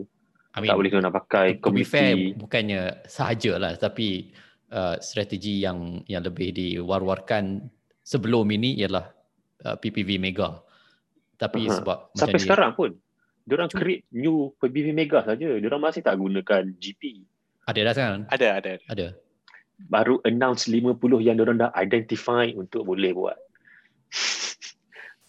[0.53, 4.33] I mean, tak boleh dia nak pakai to be fair bukannya sahajalah tapi
[4.69, 7.65] uh, strategi yang yang lebih diwar-warkan
[8.05, 9.09] sebelum ini ialah
[9.65, 10.61] uh, PPV mega.
[11.41, 11.81] Tapi Aha.
[11.81, 12.91] sebab sampai ni- sekarang pun
[13.43, 17.27] diorang create new PBB mega saja diorang masih tak gunakan GP
[17.67, 18.23] ada dah sekarang.
[18.31, 18.73] Ada, ada.
[18.91, 19.07] Ada.
[19.83, 20.95] baru announce 50
[21.27, 23.35] yang diorang dah identify untuk boleh buat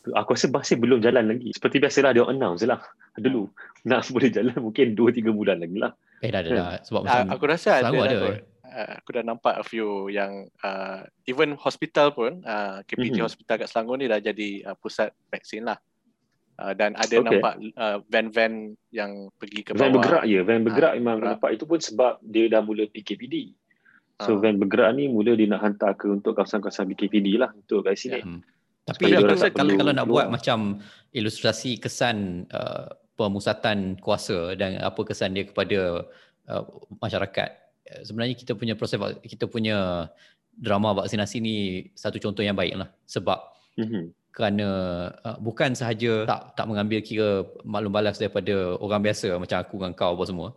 [0.05, 2.83] aku rasa masih belum jalan lagi seperti biasalah dia announce je lah
[3.15, 3.47] dulu
[3.83, 6.67] nak boleh jalan mungkin 2-3 bulan lagi lah Eh dah dah, dah.
[6.81, 8.31] sebab Ah, macam aku rasa ada, ada, kot.
[8.33, 8.41] eh?
[8.65, 13.23] Ah, aku dah nampak a few yang uh, even hospital pun uh, KPJ Mhm.
[13.23, 15.75] hospital kat Selangor ni dah jadi uh, pusat vaksin lah.
[16.53, 17.27] Uh, dan ada Okay.
[17.27, 18.53] nampak uh, van-van
[18.89, 19.99] yang pergi ke van bawah.
[19.99, 21.31] bergerak je van bergerak Ah, memang bergerak.
[21.33, 23.35] nampak itu pun sebab dia dah mula PKPD
[24.15, 24.39] so Ah.
[24.39, 28.39] van bergerak ni mula dia nak hantar ke untuk kawasan-kawasan PKPD lah untuk vaccinate Hmm.
[28.83, 30.27] Tapi rasa tak kalau perlu kalau nak keluar.
[30.27, 30.83] buat macam
[31.15, 36.03] ilustrasi kesan uh, pemusatan kuasa dan apa kesan dia kepada
[36.51, 36.63] uh,
[36.99, 37.49] masyarakat.
[37.87, 40.09] Uh, Sebenarnya kita punya proses kita punya
[40.57, 41.55] drama vaksinasi ni
[41.97, 43.39] satu contoh yang baik lah sebab
[43.79, 44.03] mm-hmm.
[44.29, 44.67] kerana
[45.25, 49.93] uh, bukan sahaja tak tak mengambil kira maklum balas daripada orang biasa macam aku dengan
[49.97, 50.49] kau apa semua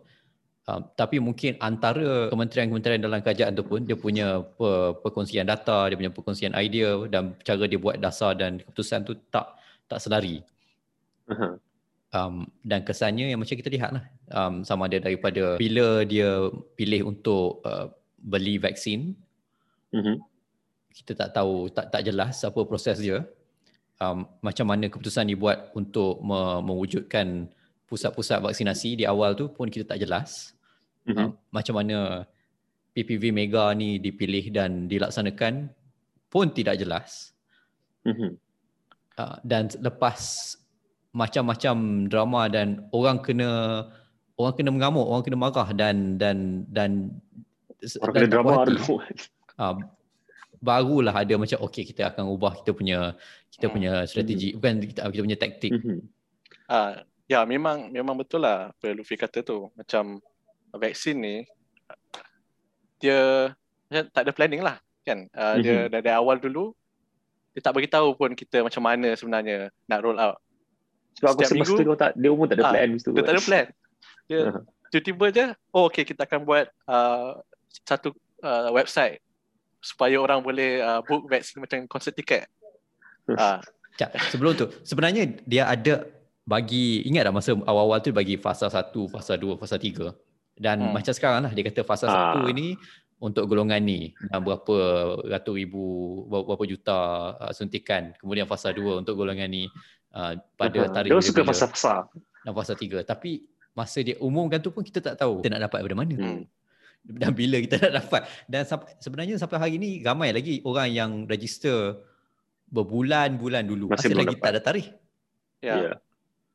[0.67, 5.95] Uh, tapi mungkin antara kementerian-kementerian dalam kerajaan tu pun dia punya per, perkongsian data, dia
[5.95, 9.47] punya perkongsian idea dan cara dia buat dasar dan keputusan tu tak
[9.87, 10.43] tak selari.
[11.31, 11.55] uh-huh.
[12.11, 16.47] Um, dan kesannya yang macam kita lihat lah um, sama ada daripada bila dia
[16.79, 19.11] pilih untuk uh, beli vaksin
[19.91, 20.19] Mm-hmm.
[20.91, 23.23] kita tak tahu tak tak jelas apa proses dia
[24.03, 27.47] um, macam mana keputusan dibuat untuk me- mewujudkan
[27.87, 30.51] pusat-pusat vaksinasi di awal tu pun kita tak jelas
[31.07, 31.27] Mm-hmm.
[31.27, 32.27] uh, macam mana
[32.91, 35.71] PPV mega ni dipilih dan dilaksanakan
[36.27, 37.31] pun tidak jelas
[38.07, 38.31] Mm-hmm.
[39.19, 40.19] uh, dan lepas
[41.11, 43.83] macam-macam drama dan orang kena
[44.39, 47.11] orang kena mengamuk orang kena marah dan dan dan
[47.99, 48.79] orang dan kena drama hati.
[49.59, 49.75] uh,
[50.63, 53.15] barulah ada macam okey kita akan ubah kita punya
[53.51, 53.73] kita Hmm.
[53.75, 55.99] punya strategi bukan kita, kita punya taktik mm-hmm.
[56.67, 56.99] Ah,
[57.31, 59.71] ya memang memang betul lah apa Luffy kata tu.
[59.71, 60.19] Macam
[60.71, 61.35] vaksin ni
[62.97, 63.51] dia
[63.87, 65.29] macam tak ada planning lah kan.
[65.31, 66.75] Ah, Dia dari awal dulu
[67.53, 70.37] dia tak bagi tahu pun kita macam mana sebenarnya nak roll out.
[71.15, 73.01] sebab aku Setiap masa minggu- tu dia tak dia pun tak ada Ah, plan masa
[73.01, 73.65] tu Dia tak ada plan.
[74.27, 74.39] Dia
[74.87, 77.41] tiba-tiba je, oh okay kita akan buat uh,
[77.83, 79.19] satu uh, website
[79.79, 82.45] supaya orang boleh uh, book vaksin macam concert ticket.
[83.33, 83.59] Ah,
[83.95, 86.05] Sekejap, sebelum tu sebenarnya dia ada
[86.45, 90.13] bagi ingat tak masa awal-awal tu bagi fasa 1, fasa 2, fasa 3.
[90.57, 90.93] Dan hmm.
[90.93, 92.41] macam sekarang lah dia kata fasa ah.
[92.41, 92.73] 1 ini
[93.17, 94.77] untuk golongan ni dan berapa
[95.25, 95.85] ratus ribu
[96.29, 96.99] berapa juta
[97.37, 98.13] uh, suntikan.
[98.17, 99.65] Kemudian fasa 2 untuk golongan ni
[100.13, 102.09] uh, pada tarikh Dia suka fasa-fasa.
[102.45, 103.01] Dan fasa 3.
[103.05, 103.45] Tapi
[103.77, 106.15] masa dia umumkan tu pun kita tak tahu kita nak dapat daripada mana.
[106.17, 106.43] Hmm.
[107.07, 108.21] Dan bila kita nak dapat.
[108.45, 108.61] Dan
[109.01, 111.97] sebenarnya sampai hari ni ramai lagi orang yang register
[112.67, 113.93] berbulan-bulan dulu.
[113.93, 114.43] Masih, Masih lagi dapat.
[114.43, 114.87] tak ada tarikh.
[115.63, 115.75] Ya.
[115.77, 115.95] Yeah.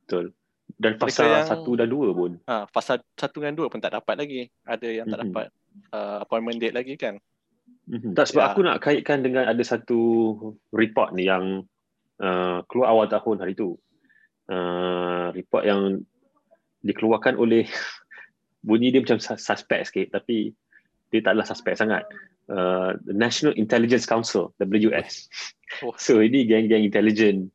[0.05, 0.37] Betul.
[0.83, 2.43] Dan fasa yang, satu dan dua pun.
[2.51, 4.51] Ha, fasa satu dan dua pun tak dapat lagi.
[4.67, 5.31] Ada yang tak mm-hmm.
[5.31, 5.47] dapat
[5.95, 7.23] uh, appointment date lagi kan.
[7.87, 8.19] Mm-hmm.
[8.19, 8.49] Tak sebab ya.
[8.51, 10.01] aku nak kaitkan dengan ada satu
[10.75, 11.63] report ni yang
[12.19, 13.79] uh, keluar awal tahun hari tu.
[14.51, 16.03] Uh, report yang
[16.83, 17.71] dikeluarkan oleh
[18.67, 20.51] bunyi dia macam suspect sikit tapi
[21.15, 22.03] dia taklah suspect sangat.
[22.51, 25.31] Uh, the National Intelligence Council, WS.
[25.87, 25.95] Oh.
[26.03, 27.49] So ini geng-geng intelligence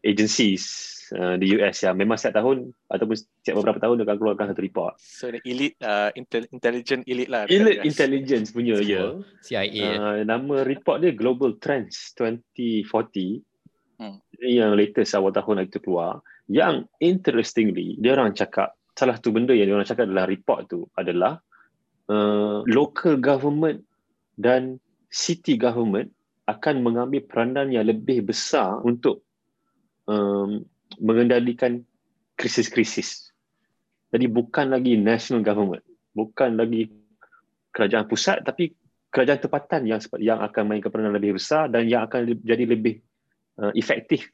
[0.00, 4.46] agencies uh, di US yang memang setiap tahun ataupun setiap beberapa tahun dia akan keluarkan
[4.52, 4.94] satu report.
[4.98, 7.46] So the elite uh, intel- intelligent elite lah.
[7.50, 8.86] Elite intelligence punya ya.
[8.86, 9.10] Yeah.
[9.42, 9.86] CIA.
[9.96, 13.42] Uh, nama report dia Global Trends 2040.
[14.00, 14.16] Hmm.
[14.40, 16.24] Ini yang latest awal tahun itu keluar.
[16.50, 20.84] Yang interestingly dia orang cakap salah satu benda yang dia orang cakap adalah report tu
[20.98, 21.38] adalah
[22.10, 23.86] uh, local government
[24.36, 26.10] dan city government
[26.50, 29.22] akan mengambil peranan yang lebih besar untuk
[30.10, 30.66] um,
[30.98, 31.84] mengendalikan
[32.34, 33.30] krisis-krisis.
[34.10, 36.90] Jadi bukan lagi national government, bukan lagi
[37.70, 38.74] kerajaan pusat tapi
[39.14, 42.98] kerajaan tempatan yang yang akan mainkan peranan lebih besar dan yang akan jadi lebih
[43.62, 44.26] uh, efektif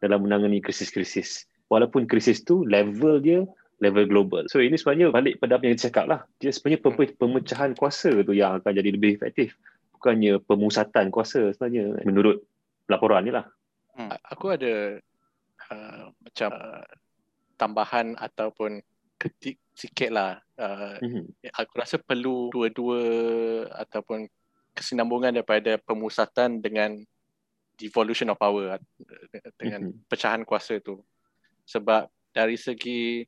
[0.00, 1.44] dalam menangani krisis-krisis.
[1.68, 3.44] Walaupun krisis tu level dia
[3.80, 4.44] level global.
[4.48, 6.20] So ini sebenarnya balik pada apa yang saya cakap lah.
[6.40, 6.80] Dia sebenarnya
[7.16, 9.56] pemecahan kuasa tu yang akan jadi lebih efektif.
[9.96, 12.44] Bukannya pemusatan kuasa sebenarnya menurut
[12.88, 13.48] laporan ni lah.
[13.96, 14.12] Hmm.
[14.32, 15.00] Aku ada
[15.70, 16.86] uh, macam uh,
[17.56, 18.82] tambahan ataupun
[19.20, 20.40] ketik sikit lah.
[20.56, 21.24] Uh, mm-hmm.
[21.56, 23.02] Aku rasa perlu dua-dua
[23.84, 24.28] ataupun
[24.72, 26.96] kesinambungan daripada pemusatan dengan
[27.76, 28.80] devolution of power uh,
[29.60, 30.08] dengan mm-hmm.
[30.08, 31.00] pecahan kuasa tu.
[31.68, 33.24] Sebab dari segi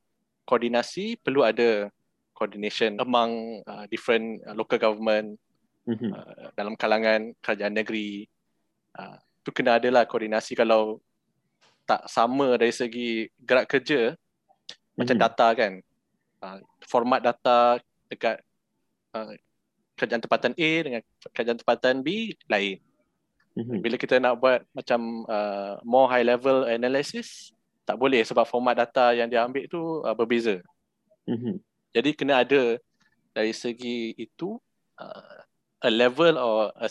[0.49, 1.93] koordinasi perlu ada
[2.33, 5.37] coordination among uh, different uh, local government
[5.85, 6.11] mm-hmm.
[6.11, 8.25] uh, dalam kalangan kerajaan negeri.
[8.97, 11.01] Uh, tu kena ada lah koordinasi kalau
[11.87, 14.97] tak sama dari segi gerak kerja mm-hmm.
[14.99, 15.23] macam mhm.
[15.23, 15.73] data kan
[16.43, 18.41] uh, format data dekat
[19.17, 19.33] uh,
[19.97, 21.01] kerjaan tempatan A dengan
[21.33, 22.81] kerjaan tempatan B lain
[23.59, 23.79] mm-hmm.
[23.83, 29.11] bila kita nak buat macam uh, more high level analysis tak boleh sebab format data
[29.13, 30.63] yang dia ambil tu uh, berbeza
[31.29, 31.57] mm-hmm.
[31.93, 32.79] jadi kena ada
[33.33, 34.61] dari segi itu
[35.01, 35.39] uh,
[35.83, 36.89] a level or a,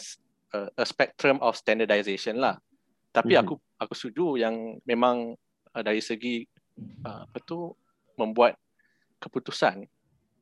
[0.77, 2.59] a spectrum of standardization lah
[3.11, 3.47] tapi mm-hmm.
[3.47, 5.33] aku aku setuju yang memang
[5.73, 6.45] uh, dari segi
[7.01, 7.73] uh, apa tu
[8.13, 8.53] membuat
[9.17, 9.89] keputusan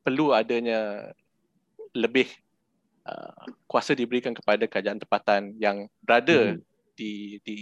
[0.04, 1.08] perlu adanya
[1.96, 2.28] lebih
[3.08, 6.60] uh, kuasa diberikan kepada kerajaan tempatan yang berada hmm.
[6.92, 7.56] di di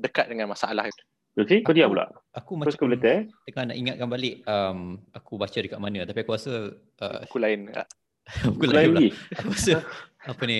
[0.00, 1.04] dekat dengan masalah itu.
[1.38, 2.10] Okey, kau diam pula.
[2.34, 6.32] Aku macam kau boleh tengah nak ingatkan balik um, aku baca dekat mana tapi aku
[6.34, 7.70] rasa uh, aku lain.
[8.50, 9.10] aku lain lagi.
[9.40, 9.82] Aku rasa
[10.22, 10.58] apa ni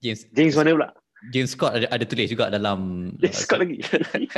[0.00, 0.88] James James mana pula?
[1.32, 3.80] James Scott ada, ada tulis juga dalam James uh, Scott lagi.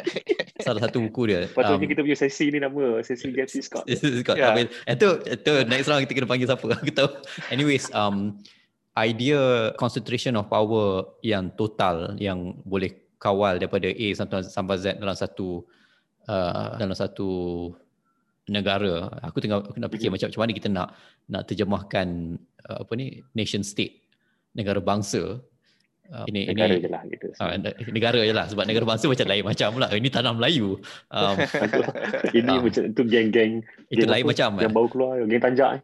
[0.67, 1.51] salah satu buku dia.
[1.51, 3.85] Patutnya um, kita punya sesi ni nama sesi James Scott.
[3.91, 4.37] Scott.
[4.39, 4.55] Yeah.
[4.87, 6.67] itu itu next round kita kena panggil siapa?
[6.79, 7.11] Aku tahu.
[7.51, 8.39] Anyways um
[8.95, 14.07] idea concentration of power yang total yang boleh kawal daripada A
[14.47, 15.67] sampai Z dalam satu
[16.31, 17.29] uh, dalam satu
[18.47, 19.11] negara.
[19.27, 20.15] Aku tengah aku nak fikir mm-hmm.
[20.15, 20.89] macam macam mana kita nak
[21.27, 22.39] nak terjemahkan
[22.71, 24.07] uh, apa ni nation state
[24.57, 25.43] negara bangsa
[26.09, 27.27] Uh, ini negara ini, je lah gitu.
[27.37, 27.53] Uh,
[27.93, 29.87] negara je lah sebab negara bangsa macam lain macam pula.
[29.93, 30.81] Ini tanah Melayu.
[31.13, 31.37] Um,
[32.39, 33.53] ini uh, macam itu geng-geng.
[33.93, 34.51] Itu geng lain macam.
[34.57, 34.77] Yang eh.
[34.77, 35.71] baru keluar, geng tanjak.
[35.77, 35.81] Eh.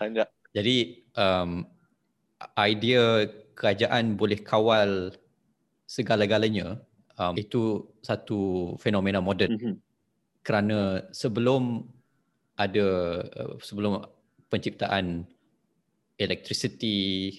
[0.00, 0.28] Tanjak.
[0.56, 0.76] Jadi
[1.12, 1.68] um,
[2.56, 5.12] idea kerajaan boleh kawal
[5.84, 6.80] segala-galanya
[7.20, 9.60] um, itu satu fenomena moden.
[9.60, 9.74] Mm-hmm.
[10.40, 11.84] Kerana sebelum
[12.56, 12.86] ada
[13.28, 14.00] uh, sebelum
[14.48, 15.28] penciptaan
[16.16, 17.36] elektrisiti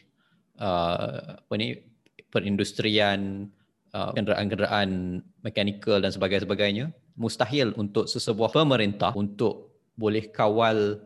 [0.62, 1.97] uh, apa ni
[2.34, 3.48] perindustrian,
[3.96, 11.02] uh, kenderaan-kenderaan mekanikal dan sebagainya, mustahil untuk sesebuah pemerintah untuk boleh kawal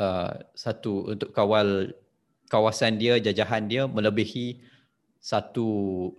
[0.00, 1.92] uh, satu untuk kawal
[2.48, 4.60] kawasan dia, jajahan dia melebihi
[5.20, 5.66] satu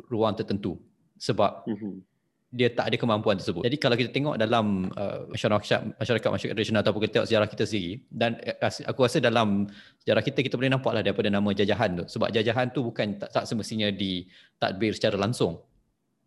[0.07, 0.77] ruang tertentu.
[1.17, 2.12] Sebab mm-hmm
[2.53, 3.65] dia tak ada kemampuan tersebut.
[3.65, 7.63] Jadi kalau kita tengok dalam uh, masyarakat masyarakat masyarakat tradisional ataupun kita tengok sejarah kita
[7.65, 9.65] sendiri dan uh, aku rasa dalam
[10.05, 13.43] sejarah kita kita boleh nampaklah daripada nama jajahan tu sebab jajahan tu bukan tak, tak
[13.49, 14.29] semestinya di
[14.61, 15.65] tadbir secara langsung.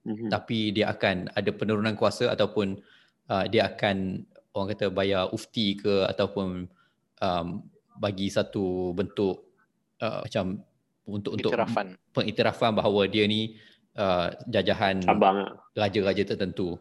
[0.03, 0.29] Mm-hmm.
[0.35, 2.75] Tapi dia akan ada penurunan kuasa ataupun
[3.31, 6.67] uh, dia akan orang kata bayar ufti ke ataupun
[7.23, 7.47] um,
[8.03, 9.47] bagi satu bentuk
[10.03, 10.59] uh, macam
[11.07, 11.95] untuk untuk Iktirafan.
[12.11, 13.55] pengiktirafan bahawa dia ni
[13.97, 15.51] uh, jajahan Abang lah.
[15.75, 16.77] raja-raja tertentu.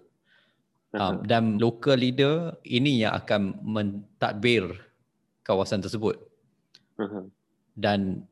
[0.95, 0.99] Uh-huh.
[0.99, 4.75] Um, dan local leader ini yang akan mentadbir
[5.43, 6.15] kawasan tersebut.
[6.99, 7.27] Uh-huh.
[7.75, 8.23] Dan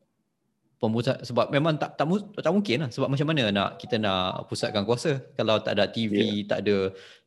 [0.80, 2.04] pemusat sebab memang tak tak,
[2.36, 6.44] tak mungkin lah sebab macam mana nak kita nak pusatkan kuasa kalau tak ada TV,
[6.44, 6.48] yeah.
[6.48, 6.76] tak ada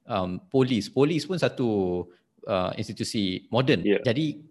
[0.06, 0.89] um, polis.
[0.93, 2.02] Polis pun satu
[2.46, 3.82] uh, institusi moden.
[3.82, 4.02] Yeah.
[4.06, 4.41] Jadi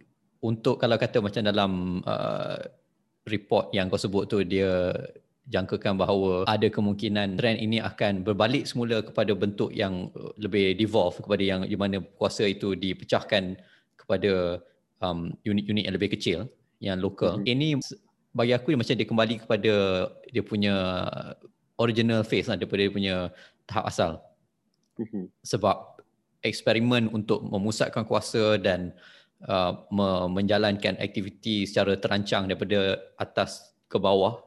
[0.42, 2.58] untuk kalau kata macam dalam uh,
[3.26, 4.94] report yang kau sebut tu dia
[5.46, 11.22] jangkakan bahawa ada kemungkinan trend ini akan berbalik semula kepada bentuk yang uh, lebih devolve
[11.22, 13.54] kepada yang di mana kuasa itu dipecahkan
[13.94, 14.58] kepada
[14.98, 16.50] um, unit-unit yang lebih kecil
[16.82, 17.38] yang lokal.
[17.38, 17.46] Mhm.
[17.46, 17.54] Mm-hmm.
[17.54, 17.68] Ini
[18.36, 19.74] bagi aku dia macam dia kembali kepada
[20.28, 20.74] dia punya
[21.80, 23.16] original phase lah daripada dia punya
[23.64, 24.12] tahap asal
[24.96, 25.28] Mhm.
[25.44, 26.00] sebab
[26.40, 28.96] eksperimen untuk memusatkan kuasa dan
[29.44, 34.45] uh, me- menjalankan aktiviti secara terancang daripada atas ke bawah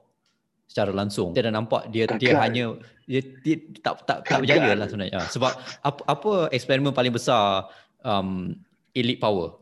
[0.69, 1.33] secara langsung.
[1.33, 2.41] Kita dah nampak dia dia Gagal.
[2.45, 2.65] hanya
[3.03, 5.17] dia, dia tak tak tak berjaya lah sebenarnya.
[5.17, 5.51] Ah, Sebab
[5.81, 7.65] apa apa eksperimen paling besar
[8.05, 8.53] um,
[8.93, 9.57] elite power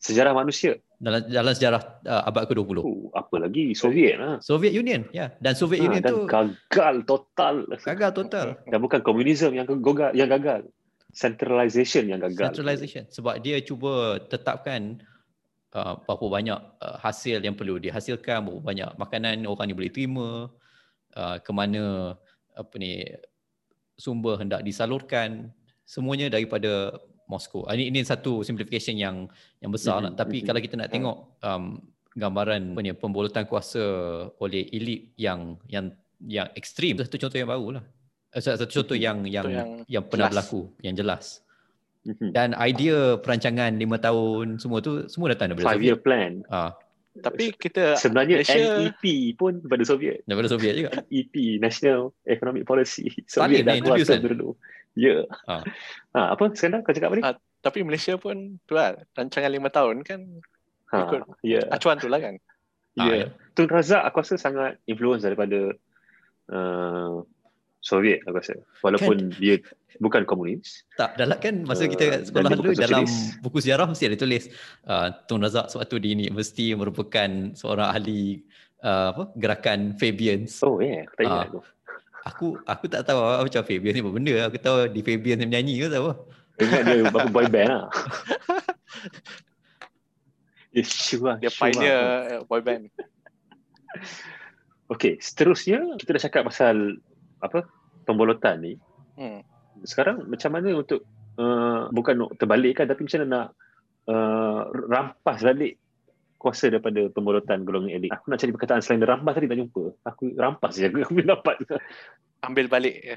[0.00, 0.80] Sejarah manusia.
[0.96, 2.80] dalam dalam sejarah uh, abad ke-20.
[2.80, 3.76] Oh, apa lagi?
[3.76, 4.40] Soviet lah.
[4.40, 5.28] Soviet Union, ya.
[5.36, 7.54] Dan Soviet Ha, Union dan tu gagal total.
[7.84, 8.46] gagal total.
[8.64, 10.64] Dan bukan komunisme yang gagal, yang gagal.
[11.12, 12.52] Centralization yang gagal.
[12.52, 15.00] Centralization sebab dia cuba tetapkan
[15.76, 20.48] uh, berapa banyak uh, hasil yang perlu dihasilkan, berapa banyak makanan orang ni boleh terima,
[21.12, 22.16] uh, ke mana
[22.56, 23.04] apa ni
[24.00, 25.52] sumber hendak disalurkan,
[25.84, 27.66] semuanya daripada Moskow.
[27.66, 29.26] Ah, Ini ini satu simplification yang
[29.58, 30.14] yang besar lah.
[30.14, 30.46] Mhm, Tapi mhm.
[30.46, 31.82] kalau kita nak tengok um,
[32.16, 33.82] gambaran apa ni pembolotan kuasa
[34.40, 37.84] oleh elit yang yang yang ekstrim satu contoh yang baru lah.
[38.32, 40.46] Eh, Satu satu contoh yang yang yang, yang pernah jelas.
[40.46, 41.42] berlaku, yang jelas.
[42.06, 42.30] Mhm.
[42.30, 45.88] Dan idea perancangan lima tahun semua tu semua datang daripada Five Soviet.
[45.88, 46.32] year plan.
[46.46, 46.70] Ah,
[47.16, 50.20] Tapi kita Sebenarnya Malaysia- NEP pun daripada Soviet.
[50.22, 50.90] daripada Soviet juga.
[51.10, 53.08] EP National Economic Policy.
[53.26, 54.22] Soviet dah kuasa kan?
[54.22, 54.52] dulu.
[54.94, 55.24] Ya.
[55.44, 55.64] Ah.
[56.12, 57.22] Ha, apa sekarang kau cakap apa ni?
[57.22, 60.20] Ah, tapi Malaysia pun tu lah rancangan lima tahun kan
[60.86, 61.20] Ha, ikut.
[61.42, 61.60] ya.
[61.68, 62.36] acuan tu lah kan.
[62.94, 63.28] Ah, Ya.
[63.52, 65.72] Tun Razak aku rasa sangat influence daripada
[66.48, 67.24] uh,
[67.86, 68.58] Soviet aku rasa.
[68.82, 69.62] Walaupun dia
[70.02, 70.82] bukan komunis.
[70.98, 73.38] Tak, dalam kan masa Uh, kita kat sekolah dulu dalam sosialis.
[73.38, 74.44] buku sejarah mesti ada tulis
[74.90, 78.42] uh, Tun Razak sebab tu di universiti merupakan seorang ahli
[78.82, 80.58] uh, apa gerakan Fabians.
[80.66, 81.02] Oh ya, yeah.
[81.06, 81.46] aku tak ingat Ah.
[81.46, 81.60] aku.
[82.26, 84.34] Aku aku tak tahu apa macam Fabians ni apa benda.
[84.50, 86.12] Aku tahu di Fabians yang menyanyi ke apa.
[86.58, 87.86] Ingat dia apa boy band lah.
[90.76, 91.72] Dia sure, Dia sure.
[91.72, 91.96] pioneer
[92.36, 92.90] uh, boy band.
[94.86, 97.02] Okay, seterusnya kita dah cakap pasal
[97.42, 97.66] apa
[98.06, 98.78] pembolotan ni.
[99.18, 99.42] Hmm.
[99.82, 101.02] Sekarang macam mana untuk
[101.36, 103.46] uh, bukan nak terbalikkan tapi macam mana nak
[104.08, 105.76] uh, rampas balik
[106.36, 108.14] kuasa daripada pembolotan golongan elit.
[108.14, 109.84] Aku nak cari perkataan selain rampas tadi tak jumpa.
[110.06, 111.56] Aku rampas je aku aku boleh dapat.
[112.46, 112.96] Ambil balik.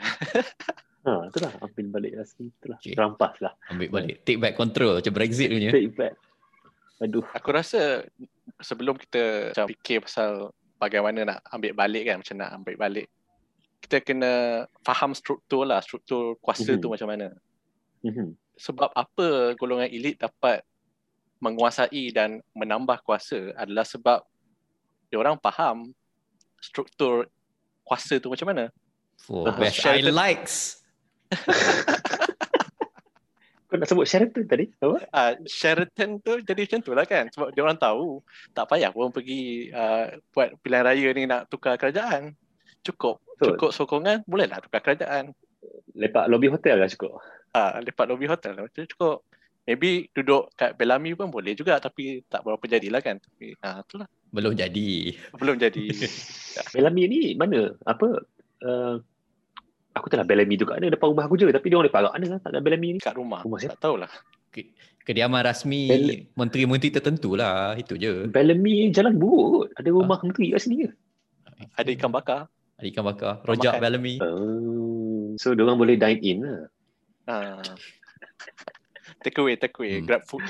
[1.00, 2.78] Ha, itulah ambil balik lah itulah.
[2.84, 2.92] Okay.
[2.92, 3.56] Rampas lah.
[3.72, 4.20] Ambil balik.
[4.28, 5.72] Take back control macam Brexit punya.
[5.72, 6.14] Take back.
[7.00, 7.24] Aduh.
[7.32, 8.04] Aku rasa
[8.60, 13.08] sebelum kita macam fikir pasal bagaimana nak ambil balik kan, macam nak ambil balik.
[13.80, 14.32] Kita kena
[14.84, 16.82] faham struktur lah, struktur kuasa Mhm.
[16.82, 17.28] tu macam mana.
[18.04, 18.36] Mhm.
[18.60, 20.62] Sebab apa golongan elit dapat
[21.40, 24.20] menguasai dan menambah kuasa adalah sebab
[25.10, 25.90] orang faham
[26.60, 27.26] struktur
[27.82, 28.68] kuasa tu macam mana.
[29.18, 30.56] For best I Sheraton- likes.
[33.70, 34.66] Kau nak sebut Sheraton tadi?
[34.82, 34.98] Apa?
[35.08, 38.18] uh, Sheraton tu jadi macam tu lah kan sebab dia orang tahu
[38.50, 42.34] tak payah pun pergi uh, buat pilihan raya ni nak tukar kerajaan
[42.82, 43.56] cukup Betul.
[43.56, 45.32] cukup sokongan bolehlah tukar kerajaan
[45.92, 47.20] Lepak lobby hotel lah cukup.
[47.52, 49.24] uh, lepak lobby hotel lah macam cukup
[49.64, 54.08] maybe duduk kat Bellamy pun boleh juga tapi tak berapa jadilah kan tapi uh, itulah
[54.30, 55.16] Belum jadi.
[55.34, 55.86] belum jadi
[56.74, 57.74] Bellamy ni mana?
[57.82, 58.22] Apa?
[58.60, 59.02] Uh,
[59.92, 60.92] aku telah Bellamy tu kat mana?
[60.92, 61.48] Depan rumah aku je.
[61.48, 62.38] Tapi dia orang lepak kat mana?
[62.38, 63.00] Tak ada Bellamy ni.
[63.00, 63.74] kat rumah Rumah siapa?
[63.74, 64.12] tak tahulah
[65.02, 67.74] Kediaman rasmi Bel- menteri-menteri tertentu lah.
[67.74, 68.28] Itu je.
[68.28, 69.74] Bellamy jalan buruk.
[69.74, 70.90] Ada rumah menteri kat sini ke?
[71.76, 72.48] ada ikan bakar
[72.80, 73.34] Ada ikan bakar.
[73.44, 73.84] Rojak makan.
[73.84, 74.16] Bellamy.
[74.24, 75.36] Oh.
[75.36, 76.64] So, dia orang boleh dine in lah.
[77.30, 77.62] uh,
[79.22, 80.08] take away take away Hmm.
[80.08, 80.42] grab food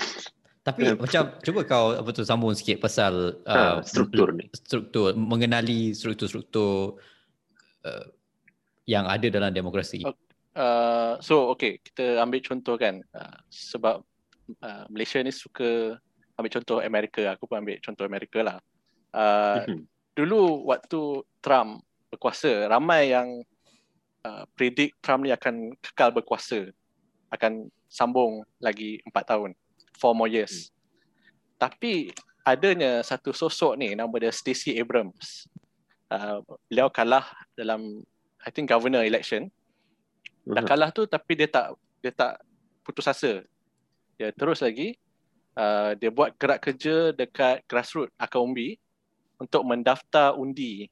[0.59, 0.93] Tapi Ya.
[0.93, 4.45] macam cuba kau apa tu sambung sikit pasal Ha, uh, struktur ni.
[4.53, 6.99] struktur mengenali struktur-struktur
[7.83, 8.05] uh,
[8.85, 10.05] yang ada dalam demokrasi.
[10.53, 14.03] Uh, so okay kita ambil contoh kan uh, sebab
[14.59, 15.95] uh, Malaysia ni suka
[16.35, 18.57] ambil contoh Amerika aku pun ambil contoh Amerika lah
[19.13, 19.63] uh,
[20.11, 20.99] dulu waktu
[21.39, 23.45] Trump berkuasa ramai yang
[24.25, 26.73] uh, predict Trump ni akan kekal berkuasa
[27.29, 29.53] akan sambung lagi empat tahun,
[29.97, 30.69] four more years.
[30.69, 31.69] Hmm.
[31.69, 32.13] Tapi
[32.45, 35.45] adanya satu sosok ni nama dia Stacey Abrams.
[36.09, 38.01] Uh, beliau kalah dalam
[38.41, 39.53] I think governor election.
[40.49, 40.69] Dah hmm.
[40.69, 42.41] kalah tu tapi dia tak dia tak
[42.81, 43.45] putus asa.
[44.17, 44.97] Dia terus lagi
[45.53, 48.81] uh, dia buat gerak kerja dekat grassroots Akaumbi
[49.37, 50.89] untuk mendaftar undi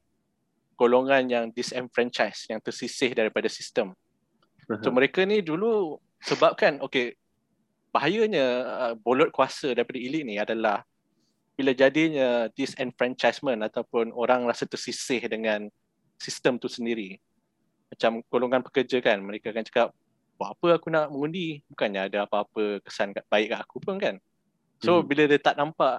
[0.77, 3.97] golongan yang disenfranchised yang tersisih daripada sistem.
[4.83, 7.17] So mereka ni dulu sebabkan okey
[7.89, 10.85] bahayanya uh, bolot kuasa daripada elit ni adalah
[11.57, 15.65] bila jadinya disenfranchisement ataupun orang rasa tersisih dengan
[16.21, 17.17] sistem tu sendiri.
[17.89, 19.89] Macam golongan pekerja kan, mereka akan cakap,
[20.37, 21.65] buat apa aku nak mengundi?
[21.65, 24.21] Bukannya ada apa-apa kesan baik kat aku pun kan.
[24.85, 25.05] So hmm.
[25.09, 25.97] bila dia tak nampak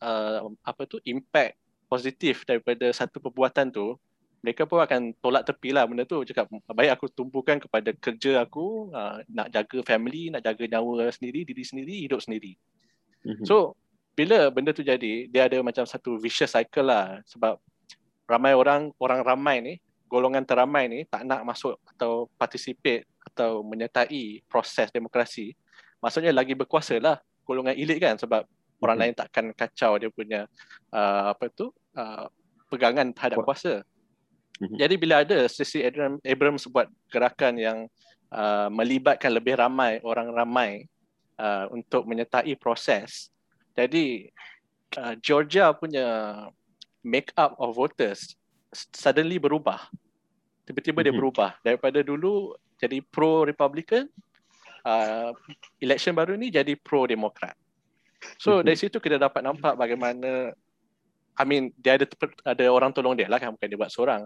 [0.00, 3.98] uh, apa tu impact positif daripada satu perbuatan tu,
[4.44, 6.22] mereka pun akan tolak tepi lah benda tu.
[6.22, 11.42] Cakap, baik aku tumpukan kepada kerja aku, uh, nak jaga family, nak jaga nyawa sendiri,
[11.42, 12.54] diri sendiri, hidup sendiri.
[13.26, 13.74] hmm So
[14.14, 17.20] bila benda tu jadi, dia ada macam satu vicious cycle lah.
[17.26, 17.58] Sebab
[18.30, 19.74] ramai orang, orang ramai ni,
[20.06, 25.52] golongan teramai ni tak nak masuk atau participate atau menyertai proses demokrasi.
[25.98, 28.55] Maksudnya lagi berkuasa lah golongan elit kan sebab mm-hmm.
[28.82, 30.44] Orang lain takkan kacau dia punya
[30.92, 32.26] uh, apa tu uh,
[32.68, 33.82] pegangan terhadap kuasa.
[34.56, 34.76] Mm-hmm.
[34.80, 35.84] Jadi bila ada Stacey
[36.24, 37.78] Abrams buat gerakan yang
[38.32, 40.88] uh, melibatkan lebih ramai orang ramai
[41.36, 43.28] uh, untuk menyertai proses
[43.76, 44.32] jadi
[44.96, 46.08] uh, Georgia punya
[47.04, 48.34] make up of voters
[48.72, 49.78] suddenly berubah.
[50.64, 51.06] Tiba-tiba mm-hmm.
[51.06, 51.20] dia mhm.
[51.20, 54.08] berubah daripada dulu jadi pro Republican,
[54.82, 55.30] uh,
[55.78, 57.54] election baru ni jadi pro Democrat.
[58.36, 60.52] So dari situ kita dapat nampak bagaimana
[61.36, 62.06] I mean dia ada
[62.48, 64.24] ada orang tolong dia lah kan bukan dia buat seorang.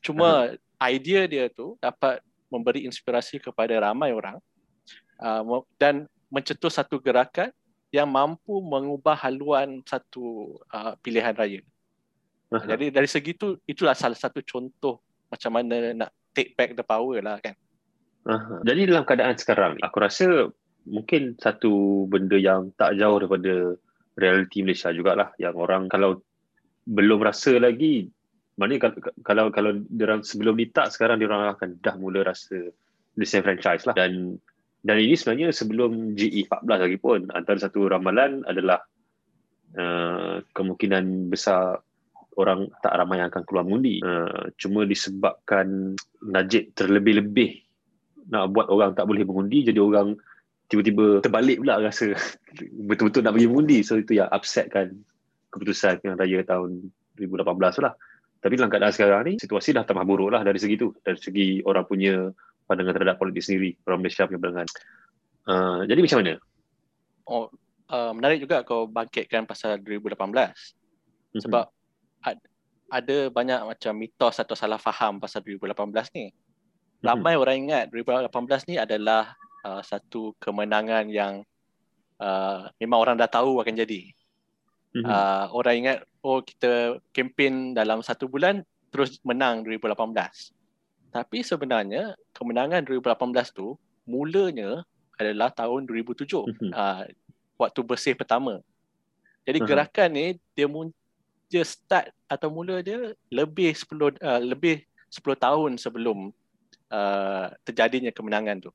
[0.00, 0.88] Cuma uh-huh.
[0.88, 4.40] idea dia tu dapat memberi inspirasi kepada ramai orang
[5.20, 7.52] uh, dan mencetus satu gerakan
[7.92, 11.60] yang mampu mengubah haluan satu uh, pilihan raya.
[12.50, 12.66] Uh-huh.
[12.66, 14.98] Jadi dari segi itu itulah salah satu contoh
[15.30, 17.54] macam mana nak take back the power lah kan.
[18.24, 18.64] Uh-huh.
[18.64, 20.48] Jadi dalam keadaan sekarang aku rasa
[20.86, 23.76] mungkin satu benda yang tak jauh daripada
[24.16, 25.32] realiti Malaysia jugalah.
[25.36, 26.20] Yang orang kalau
[26.88, 28.08] belum rasa lagi
[28.60, 28.92] maknanya
[29.24, 32.72] kalau kalau dia sebelum ni tak sekarang dia orang akan dah mula rasa
[33.16, 33.96] disenfranchise lah.
[33.96, 34.36] Dan
[34.80, 38.80] dan ini sebenarnya sebelum GE14 lagi pun antara satu ramalan adalah
[39.76, 41.84] uh, kemungkinan besar
[42.40, 44.00] orang tak ramai yang akan keluar mengundi.
[44.00, 47.68] Uh, cuma disebabkan Najib terlebih-lebih
[48.30, 50.14] nak buat orang tak boleh mengundi jadi orang
[50.70, 52.14] tiba-tiba terbalik pula rasa.
[52.88, 54.94] Betul-betul nak pergi mengundi so itu yang upset kan.
[55.50, 57.92] Keputusan yang raya tahun 2018 lah.
[58.40, 60.94] Tapi dalam keadaan sekarang ni situasi dah tambah buruk lah dari segi tu.
[61.02, 62.30] Dari segi orang punya
[62.70, 63.74] pandangan terhadap politik sendiri.
[63.84, 64.68] Orang Malaysia punya pandangan.
[65.50, 66.34] Uh, jadi macam mana?
[67.26, 67.50] Oh
[67.90, 71.42] uh, menarik juga kau bangkitkan pasal 2018 mm-hmm.
[71.42, 71.66] sebab
[72.22, 72.38] ad,
[72.90, 76.34] ada banyak macam mitos atau salah faham pasal 2018 ni.
[77.00, 77.42] Ramai mm-hmm.
[77.42, 81.42] orang ingat 2018 ni adalah uh, satu kemenangan yang
[82.20, 84.12] uh, memang orang dah tahu akan jadi
[84.94, 85.04] mm-hmm.
[85.04, 89.96] uh, orang ingat oh kita kempen dalam satu bulan terus menang 2018
[91.10, 93.74] tapi sebenarnya kemenangan 2018 tu
[94.06, 94.86] mulanya
[95.18, 96.72] adalah tahun 2007 mm-hmm.
[96.72, 97.04] uh,
[97.60, 98.64] waktu bersih pertama.
[99.44, 99.68] Jadi uh-huh.
[99.68, 100.66] gerakan ni dia
[101.50, 106.32] dia start atau mula dia lebih 10 uh, lebih 10 tahun sebelum
[106.88, 108.72] uh, terjadinya kemenangan tu.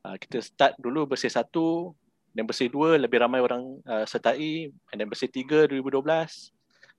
[0.00, 1.92] Uh, kita start dulu bersih satu
[2.32, 6.00] dan bersih dua lebih ramai orang uh, sertai dan bersih tiga 2012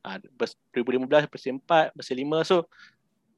[0.05, 0.17] uh,
[0.69, 2.61] 2015 bersih empat bersih lima so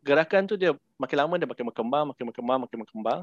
[0.03, 3.21] gerakan tu dia makin lama dia makin berkembang, makin berkembang, makin berkembang.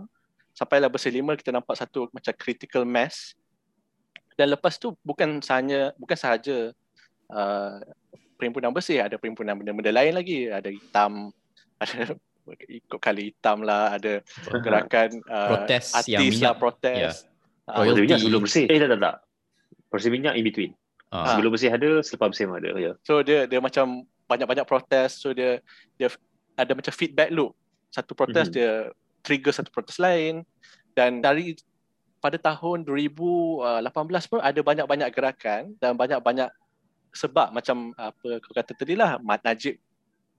[0.56, 3.36] Sampailah bersih lima kita nampak satu macam critical mass.
[4.34, 6.72] Dan lepas tu bukan sahaja bukan sahaja
[7.28, 7.76] uh,
[8.40, 11.28] perhimpunan bersih, ada perhimpunan benda-benda lain lagi, ada hitam,
[11.84, 12.16] ada
[12.48, 16.98] ikut kali hitam lah, ada gerakan uh, protes artis yang minyak, lah, protes.
[16.98, 17.14] Yeah.
[17.70, 18.66] Uh, oh, minyak sebelum bersih.
[18.66, 19.16] Eh, tak, tak, tak.
[19.90, 20.72] Bersih minyak in between.
[21.10, 21.26] Uh.
[21.34, 22.70] Sebelum bersih ada, selepas bersih ada.
[22.74, 22.94] Yeah.
[23.06, 25.20] So dia dia macam banyak-banyak protes.
[25.20, 25.62] So dia
[25.98, 26.08] dia
[26.58, 27.54] ada macam feedback loop.
[27.90, 28.56] Satu protes mm-hmm.
[28.56, 28.70] dia
[29.22, 30.44] trigger satu protes lain
[30.96, 31.56] dan dari
[32.20, 36.52] pada tahun 2018 pun ada banyak-banyak gerakan dan banyak-banyak
[37.10, 39.80] sebab macam apa kau kata tadi lah Mat Najib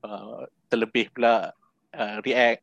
[0.05, 1.51] uh, terlebih pula
[1.93, 2.61] uh, react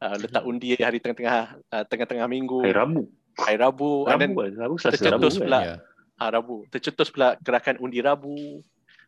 [0.00, 1.38] uh, letak undi hari tengah-tengah
[1.70, 3.02] uh, tengah-tengah minggu hari Rabu
[3.38, 5.76] hari Rabu Rabu, Rabu, Rabu tercetus Rabu, pula ya.
[6.18, 8.60] ha, Rabu tercetus pula gerakan undi Rabu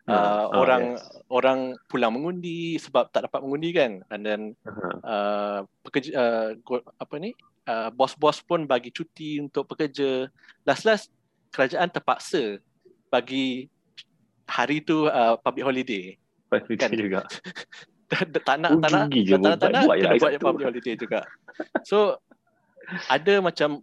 [0.06, 1.02] uh, Ah, orang yes.
[1.30, 4.88] orang pulang mengundi sebab tak dapat mengundi kan and then Aha.
[5.02, 7.30] uh, pekerja uh, go- apa ni
[7.70, 10.26] uh, bos-bos pun bagi cuti untuk pekerja
[10.66, 11.06] last-last
[11.54, 12.58] kerajaan terpaksa
[13.12, 13.68] bagi
[14.48, 16.04] hari tu uh, public holiday
[16.52, 16.66] Kan?
[16.76, 16.90] Kan?
[16.92, 17.20] juga.
[18.46, 20.44] tak nak tak nak tak nak nak buat kena Sabtu.
[20.44, 21.20] public holiday juga
[21.86, 22.16] so
[23.08, 23.80] ada macam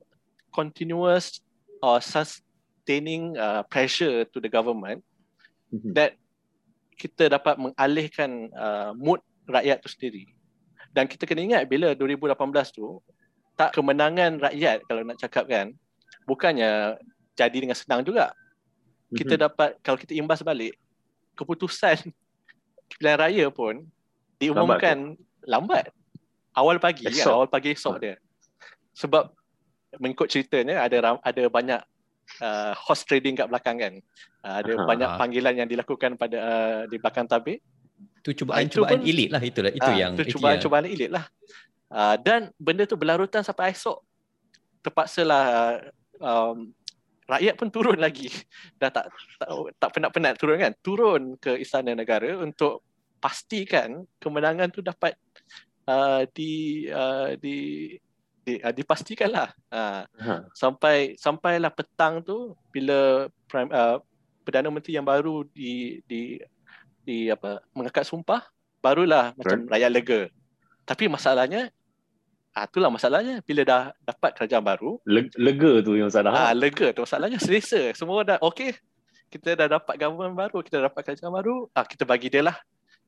[0.52, 1.40] continuous
[1.80, 5.02] or sustaining uh, pressure to the government
[5.70, 5.94] Mhm.
[5.94, 6.18] that
[6.98, 10.26] kita dapat mengalihkan uh, mood rakyat tu sendiri.
[10.90, 12.98] Dan kita kena ingat bila 2018 tu
[13.54, 15.70] tak kemenangan rakyat kalau nak cakap kan
[16.26, 16.98] bukannya
[17.38, 18.34] jadi dengan senang juga.
[19.14, 19.42] Kita Mhm.
[19.46, 20.74] dapat kalau kita imbas balik
[21.38, 22.02] keputusan
[22.90, 23.86] pilihan raya pun
[24.40, 25.14] diumumkan
[25.46, 25.92] lambat.
[26.56, 27.34] Awal pagi kan, Esok.
[27.36, 28.16] awal pagi esok dia.
[28.92, 29.32] Sebab
[29.96, 31.82] mengikut ceritanya ada ram- ada banyak
[32.42, 33.94] uh, horse trading kat belakang kan.
[34.42, 34.84] Uh, ada Aha.
[34.84, 37.62] banyak panggilan yang dilakukan pada uh, di belakang tabir.
[38.20, 40.64] Itu Ah, cubaan-cubaan itu pun- elit lah itulah itu Ah, yang itu itu cubaan yang-
[40.64, 41.26] cubaan elit lah.
[41.90, 44.04] Uh, dan benda tu berlarutan sampai esok.
[44.80, 45.76] Terpaksalah uh,
[46.20, 46.58] um,
[47.26, 48.28] rakyat pun turun lagi.
[48.82, 49.48] Dah tak tak,
[49.80, 50.74] tak penat-penat turun kan.
[50.80, 52.84] Turun ke istana negara untuk
[53.20, 55.14] pastikan kemenangan tu dapat
[55.86, 57.58] uh, di uh, di
[58.44, 59.50] di uh, dipastikan lah.
[59.70, 60.36] Uh, Aha.
[60.56, 64.00] sampai sampailah petang tu bila prime, uh,
[64.48, 66.40] perdana menteri yang baru di di
[67.04, 68.42] di apa mengangkat sumpah
[68.80, 70.22] barulah macam rakyat lega.
[70.88, 71.70] Tapi masalahnya
[72.50, 76.34] ah itulah masalahnya bila dah dapat kerajaan baru Le- Lega tu yang salah.
[76.34, 78.74] ah lega tu masalahnya selesa semua dah okey
[79.30, 82.58] kita dah dapat government baru kita dah dapat kerajaan baru ah kita bagi dia lah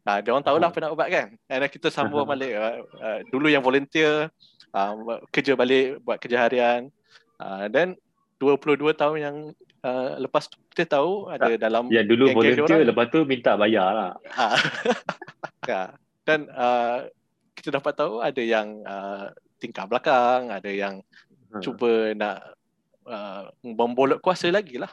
[0.02, 1.28] Ah, dia orang tahulah apa nak buat kan.
[1.46, 4.34] Dan kita sambung balik uh, uh, dulu yang volunteer
[4.74, 4.94] uh,
[5.30, 6.90] kerja balik buat kerja harian.
[7.38, 7.94] Uh, dan
[8.42, 9.36] 22 tahun yang
[9.86, 12.90] uh, lepas tu kita tahu ada dalam Yang dulu volunteer orang.
[12.90, 14.12] lepas tu minta bayar lah.
[14.34, 14.58] Ah.
[15.70, 15.82] ya.
[16.26, 17.06] Dan uh,
[17.54, 19.30] kita dapat tahu ada yang uh,
[19.62, 21.02] tingkah belakang, ada yang
[21.52, 21.60] Ha.
[21.60, 22.56] cuba nak
[23.04, 24.88] uh, membolot kuasa lagi lah.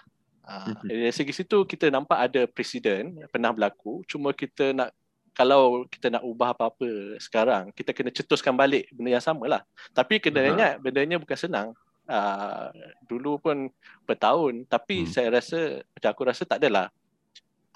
[0.49, 0.89] Uh, Mhm.
[0.89, 4.01] dari segi situ kita nampak ada presiden pernah berlaku.
[4.09, 4.97] Cuma kita nak
[5.37, 9.63] kalau kita nak ubah apa-apa sekarang kita kena cetuskan balik benda yang sama lah.
[9.93, 10.49] Tapi kena Aha.
[10.57, 11.69] ingat bendanya bukan senang.
[12.09, 12.73] Uh,
[13.05, 13.69] dulu pun
[14.09, 14.65] bertahun.
[14.65, 15.13] Tapi Hmm.
[15.13, 16.89] saya rasa macam aku rasa tak adalah.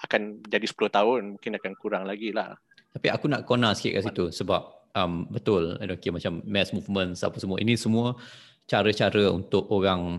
[0.01, 2.57] Akan jadi 10 tahun mungkin akan kurang lagi lah.
[2.91, 4.61] Tapi aku nak corner sikit kat situ sebab
[4.97, 7.61] um, betul okay, macam mass movement apa semua.
[7.61, 8.17] Ini semua
[8.65, 10.17] cara-cara untuk orang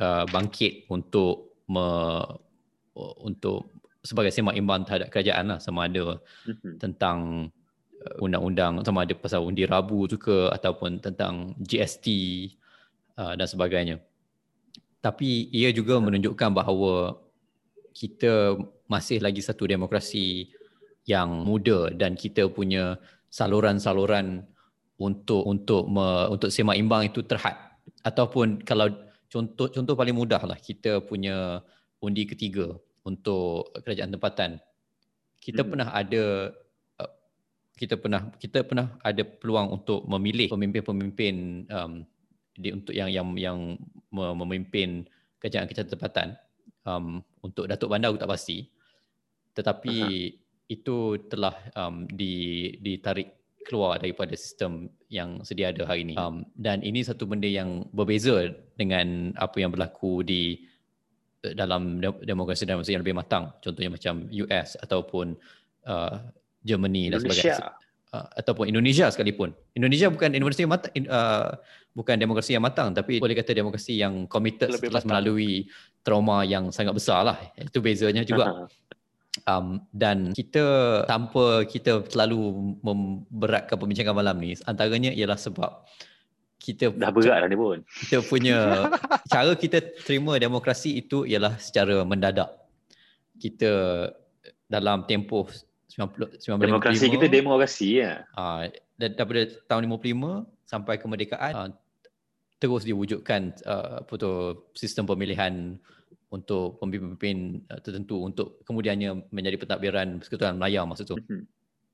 [0.00, 1.86] uh, bangkit untuk me,
[3.22, 3.70] untuk
[4.02, 6.82] sebagai semak imbang terhadap kerajaan lah sama ada Mhm.
[6.82, 7.48] tentang
[8.02, 12.06] uh, undang-undang sama ada pasal undi rabu tu ke ataupun tentang GST
[13.16, 14.02] uh, dan sebagainya.
[15.02, 17.18] Tapi ia juga menunjukkan bahawa
[17.94, 20.50] kita masih lagi satu demokrasi
[21.06, 24.46] yang muda dan kita punya saluran-saluran
[25.02, 27.58] untuk untuk me, untuk semak imbang itu terhad
[28.06, 28.86] ataupun kalau
[29.32, 31.64] contoh contoh paling mudah lah kita punya
[32.04, 32.76] undi ketiga
[33.08, 34.50] untuk kerajaan tempatan.
[35.40, 35.68] Kita Mhm.
[35.72, 36.52] pernah ada
[37.00, 37.12] uh,
[37.74, 41.92] kita pernah kita pernah ada peluang untuk memilih pemimpin-pemimpin um,
[42.52, 43.58] di untuk yang yang yang
[44.12, 45.08] me- memimpin
[45.40, 46.28] kerajaan-kerajaan tempatan.
[46.84, 48.68] Um, untuk Datuk Bandar aku tak pasti.
[49.54, 49.96] Tetapi
[50.70, 50.96] itu
[51.30, 57.04] telah um, di ditarik keluar daripada sistem yang sedia ada hari ini um, dan ini
[57.04, 58.48] satu benda yang berbeza
[58.80, 60.64] dengan apa yang berlaku di
[61.44, 65.36] eh, dalam de- demokrasi-demokrasi yang lebih matang contohnya macam US ataupun
[65.84, 66.16] uh,
[66.64, 68.16] Germany dan sebagainya Indonesia.
[68.16, 69.52] uh, ataupun Indonesia sekalipun.
[69.76, 71.48] Indonesia bukan demokrasi yang matang, uh,
[71.92, 75.10] bukan demokrasi yang matang tapi boleh kata demokrasi yang committed Lebih setelah matang.
[75.12, 75.68] melalui
[76.00, 77.36] trauma yang sangat besar lah.
[77.60, 78.48] Itu bezanya juga.
[78.48, 78.64] Aha.
[79.48, 80.64] Um, dan kita
[81.08, 85.88] tanpa kita terlalu memberatkan perbincangan malam ni antaranya ialah sebab
[86.60, 87.80] kita Dah berat dah ni pun.
[88.06, 88.86] kita punya
[89.32, 92.52] cara kita terima demokrasi itu ialah secara mendadak.
[93.40, 94.06] Kita
[94.70, 95.48] dalam tempoh
[95.90, 98.24] 90 1955 Demokrasi kita demokrasi ya.
[98.36, 98.64] uh,
[98.96, 101.68] daripada tahun 55 sampai kemerdekaan uh,
[102.56, 104.30] terus diwujudkan uh, apa tu
[104.72, 105.76] sistem pemilihan
[106.32, 111.20] untuk pemimpin uh, tertentu untuk kemudiannya menjadi pentadbiran Persekutuan Melayu masa tu.
[111.20, 111.44] Mhm.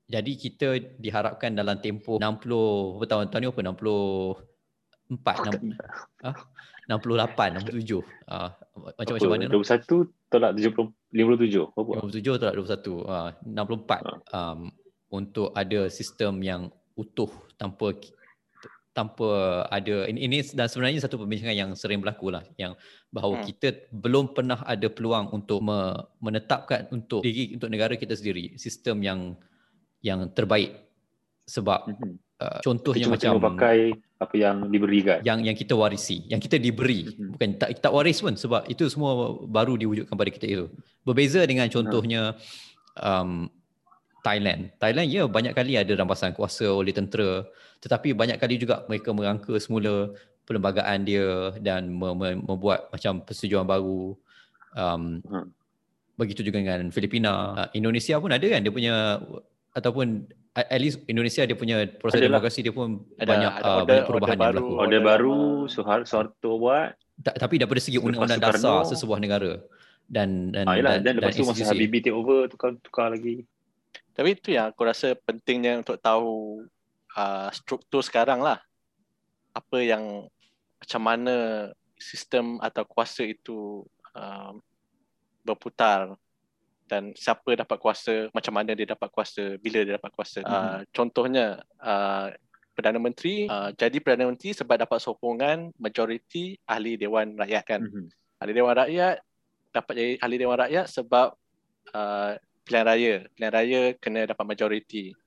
[0.09, 0.67] Jadi kita
[0.97, 5.77] diharapkan dalam tempoh 60 berapa tahun tahun ni apa 64 enam-
[6.25, 6.35] ah,
[6.89, 8.49] 68 67 ah
[8.97, 9.53] macam-macam mana lah.
[9.53, 11.77] 21 tolak 70 57.
[11.77, 11.91] Berapa?
[12.09, 14.59] 57 tolak 21 ah 64 um,
[15.13, 16.61] untuk ada sistem yang
[16.97, 17.29] utuh
[17.61, 17.93] tanpa
[18.99, 22.75] tanpa ada ini, ini dan sebenarnya satu perbincangan yang sering berlaku lah yang
[23.07, 23.45] bahawa hmm.
[23.47, 28.99] kita belum pernah ada peluang untuk me, menetapkan untuk diri untuk negara kita sendiri sistem
[28.99, 29.19] yang
[30.03, 30.83] yang terbaik
[31.47, 32.43] sebab hmm.
[32.43, 37.07] uh, contohnya Cuma macam pakai apa yang diberikan yang yang kita warisi yang kita diberi
[37.07, 37.39] hmm.
[37.39, 40.65] bukan tak tak waris pun sebab itu semua baru diwujudkan pada kita itu
[41.07, 42.35] berbeza dengan contohnya
[42.99, 43.47] um,
[44.25, 44.71] Thailand.
[44.81, 47.47] Thailand ya banyak kali ada rampasan kuasa oleh tentera
[47.79, 50.11] tetapi banyak kali juga mereka merangka semula
[50.43, 54.17] perlembagaan dia dan membuat macam persetujuan baru.
[54.75, 55.47] Um, hmm.
[56.19, 57.31] Begitu juga dengan Filipina.
[57.55, 59.23] Uh, Indonesia pun ada kan dia punya
[59.71, 62.43] ataupun at least Indonesia dia punya proses Adalah.
[62.43, 64.73] demokrasi dia pun ada, banyak ada uh, banyak perubahan order yang berlaku.
[64.75, 65.37] Order, baru
[65.71, 66.89] Soeharto buat.
[67.23, 69.63] Ta- tapi daripada segi undang-undang dasar sesebuah negara
[70.09, 73.13] dan dan ah, yalah, dan, dan, dan lepas tu masa Habibie take over tukar tukar
[73.13, 73.45] lagi.
[74.19, 76.67] Tapi itu yang aku rasa pentingnya untuk tahu
[77.15, 78.59] uh, struktur sekarang lah.
[79.55, 80.27] Apa yang
[80.75, 81.35] macam mana
[81.95, 84.59] sistem atau kuasa itu uh,
[85.47, 86.19] berputar
[86.91, 90.43] dan siapa dapat kuasa, macam mana dia dapat kuasa, bila dia dapat kuasa.
[90.43, 90.51] Mm-hmm.
[90.51, 91.45] Uh, contohnya
[91.79, 92.27] uh,
[92.75, 97.87] Perdana Menteri uh, jadi Perdana Menteri sebab dapat sokongan majoriti ahli Dewan Rakyat kan.
[97.87, 98.05] Mm-hmm.
[98.43, 99.15] Ahli Dewan Rakyat
[99.71, 101.39] dapat jadi ahli Dewan Rakyat sebab
[101.95, 102.35] uh,
[102.69, 103.13] pilihan raya.
[103.33, 105.17] Pilihan raya kena dapat majoriti.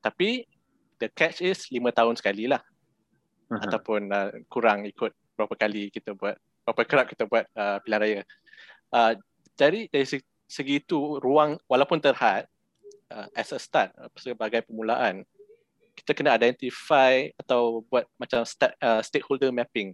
[0.00, 0.48] Tapi
[0.96, 2.64] the catch is lima tahun sekali lah.
[3.52, 3.60] Uh-huh.
[3.60, 8.20] Ataupun uh, kurang ikut berapa kali kita buat, berapa kerap kita buat uh, pilihan raya.
[8.88, 9.12] Uh,
[9.60, 10.08] jadi dari
[10.48, 12.48] segi itu ruang walaupun terhad
[13.12, 15.24] uh, as a start uh, sebagai permulaan
[15.92, 19.92] kita kena identify atau buat macam start, uh, stakeholder mapping.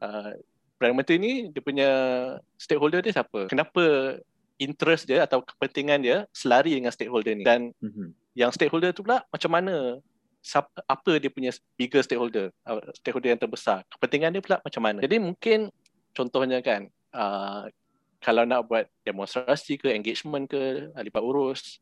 [0.00, 0.32] Uh,
[0.80, 1.90] Perdana Menteri ni dia punya
[2.56, 3.52] stakeholder dia siapa?
[3.52, 4.16] Kenapa
[4.60, 7.42] interest dia atau kepentingan dia selari dengan stakeholder ni?
[7.42, 8.36] Dan mm-hmm.
[8.36, 9.98] yang stakeholder tu pula macam mana?
[10.88, 12.52] Apa dia punya bigger stakeholder?
[12.64, 13.84] Uh, stakeholder yang terbesar.
[13.88, 14.98] Kepentingan dia pula macam mana?
[15.00, 15.72] Jadi mungkin
[16.12, 17.66] contohnya kan uh,
[18.20, 21.80] kalau nak buat demonstrasi ke engagement ke libat urus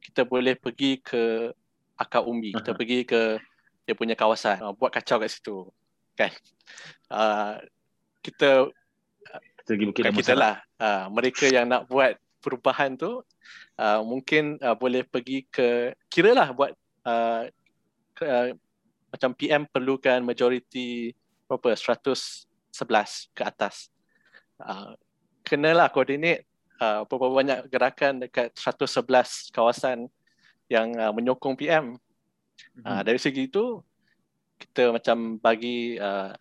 [0.00, 1.52] kita boleh pergi ke
[1.98, 2.64] akar umbi uh-huh.
[2.64, 3.20] kita pergi ke
[3.84, 5.68] dia punya kawasan uh, buat kacau kat situ
[6.16, 6.32] kan
[7.12, 7.60] uh,
[8.24, 8.70] kita
[9.66, 13.20] bukan kita lah uh, mereka yang nak buat perubahan tu
[13.76, 16.72] uh, mungkin uh, boleh pergi ke kira lah buat
[17.04, 17.46] uh,
[18.16, 18.56] ke, uh,
[19.12, 21.12] macam PM perlukan majoriti
[21.44, 22.48] berapa 111
[23.36, 23.92] ke atas
[24.64, 24.96] uh,
[25.44, 26.44] kenalah koordinat
[26.80, 30.08] uh, berapa banyak gerakan dekat 111 kawasan
[30.70, 31.96] yang uh, menyokong PM.
[31.96, 32.84] Mm-hmm.
[32.84, 33.82] Uh, dari segi itu
[34.60, 36.32] kita macam bagi uh,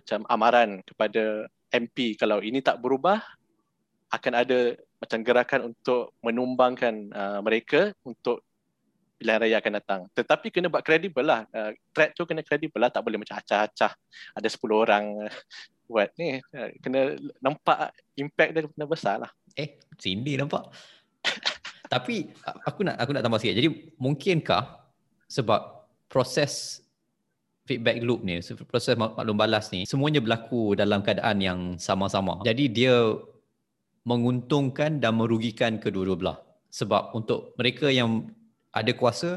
[0.00, 3.20] macam amaran kepada MP kalau ini tak berubah
[4.10, 4.58] akan ada
[4.98, 8.42] macam gerakan untuk menumbangkan uh, mereka untuk
[9.16, 10.00] pilihan raya akan datang.
[10.12, 11.46] Tetapi kena buat kredibel lah.
[11.54, 12.90] Uh, threat tu kena kredibel lah.
[12.90, 13.92] Tak boleh macam acah-acah.
[14.34, 15.04] Ada 10 orang
[15.90, 19.30] buat ni eh, kena nampak impact dia kena besar lah.
[19.58, 20.70] Eh, sini nampak.
[21.92, 22.30] Tapi
[22.62, 23.58] aku nak aku nak tambah sikit.
[23.58, 24.78] Jadi mungkinkah
[25.26, 26.86] sebab proses
[27.66, 32.38] feedback loop ni, proses maklum balas ni, semuanya berlaku dalam keadaan yang sama-sama.
[32.46, 33.14] Jadi dia
[34.10, 36.38] menguntungkan dan merugikan kedua-dua belah.
[36.78, 38.10] Sebab untuk mereka yang
[38.70, 39.30] ada kuasa,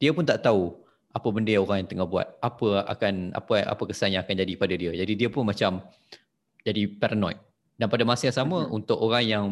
[0.00, 0.84] dia pun tak tahu
[1.14, 4.74] apa benda orang yang tengah buat apa akan apa apa kesan yang akan jadi pada
[4.74, 5.78] dia jadi dia pun macam
[6.66, 7.38] jadi paranoid
[7.78, 8.78] dan pada masa yang sama mm-hmm.
[8.82, 9.44] untuk orang yang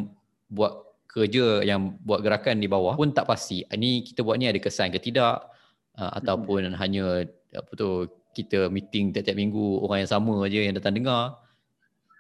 [0.51, 4.59] buat kerja yang buat gerakan di bawah pun tak pasti ini kita buat ni ada
[4.59, 5.47] kesan ke tidak
[5.95, 6.81] uh, ataupun mm-hmm.
[6.83, 11.39] hanya apa tu kita meeting tiap-tiap minggu orang yang sama aja yang datang dengar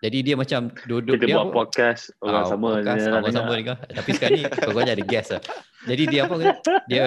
[0.03, 3.79] jadi dia macam duduk kita dia buat podcast orang uh, sama podcast, orang sama dengar
[3.87, 5.43] tapi sekarang ni kau ada guest lah
[5.83, 6.35] jadi dia apa
[6.87, 7.07] dia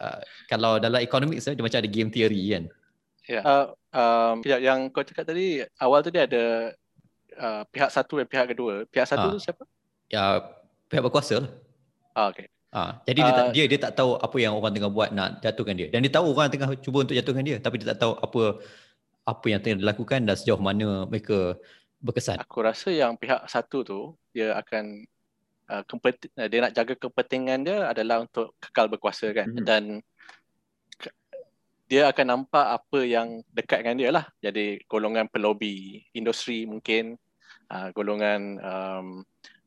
[0.00, 2.64] uh, kalau dalam ekonomi dia macam ada game theory kan.
[3.28, 3.32] Ya.
[3.38, 3.42] Yeah.
[3.44, 6.74] Uh, um, yang kau cakap tadi awal tu dia ada
[7.36, 8.88] uh, pihak satu dan pihak kedua.
[8.88, 9.62] Pihak satu uh, tu siapa?
[10.08, 10.42] Ya
[10.88, 11.50] pihak berkuasa lah.
[12.12, 12.48] Ah, okay.
[12.72, 15.44] Ah, jadi uh, dia, tak, dia dia tak tahu apa yang orang tengah buat nak
[15.44, 15.88] jatuhkan dia.
[15.92, 18.42] Dan dia tahu orang tengah cuba untuk jatuhkan dia tapi dia tak tahu apa
[19.22, 21.54] apa yang tengah dilakukan dan sejauh mana mereka
[22.02, 22.36] berkesan.
[22.42, 24.00] Aku rasa yang pihak satu tu
[24.34, 25.06] dia akan
[25.70, 29.64] uh, uh, dia nak jaga kepentingan dia adalah untuk kekal berkuasa kan mm-hmm.
[29.64, 30.02] dan
[31.86, 37.20] dia akan nampak apa yang dekat dengan dia lah jadi golongan pelobi industri mungkin
[37.68, 39.06] uh, golongan um,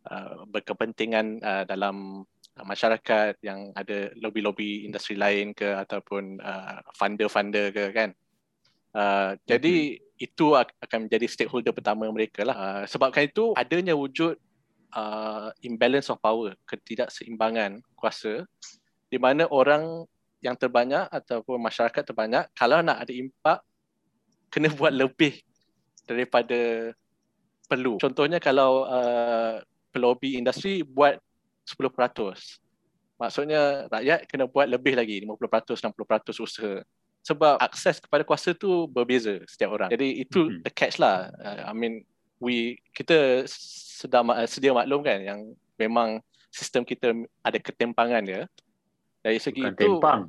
[0.10, 2.26] uh, berkepentingan uh, dalam
[2.56, 8.16] masyarakat yang ada lobby-lobby industri lain ke ataupun uh, funder-funder ke kan
[8.96, 10.26] uh, jadi mm-hmm.
[10.26, 14.40] itu akan menjadi stakeholder pertama mereka lah uh, sebabkan itu adanya wujud
[14.96, 18.48] uh, imbalance of power, ketidakseimbangan kuasa
[19.12, 20.08] di mana orang
[20.40, 23.60] yang terbanyak ataupun masyarakat terbanyak kalau nak ada impak
[24.50, 25.44] kena buat lebih
[26.08, 26.94] daripada
[27.66, 27.98] perlu.
[27.98, 31.18] Contohnya kalau uh, pelobi industri buat
[31.66, 32.62] 10%.
[33.16, 36.84] Maksudnya rakyat kena buat lebih lagi 50%, 60% usaha.
[37.26, 39.90] Sebab akses kepada kuasa tu berbeza setiap orang.
[39.90, 40.62] Jadi itu mm-hmm.
[40.62, 41.34] the catch lah.
[41.42, 42.06] Uh, I mean
[42.38, 45.40] we kita sedang sedia maklum kan yang
[45.82, 46.22] memang
[46.54, 47.12] sistem kita
[47.42, 48.46] ada ketempangan dia.
[49.26, 50.22] Dari segi Bukan itu tempang.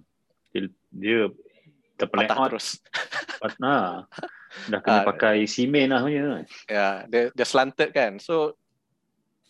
[0.50, 1.20] Dia, dia
[2.00, 2.80] terpelat terus.
[3.44, 4.08] Patna.
[4.72, 5.04] Dah kena Ah.
[5.04, 6.48] pakai simen lah punya.
[6.64, 8.16] Ya, dia dia slanted kan.
[8.16, 8.56] So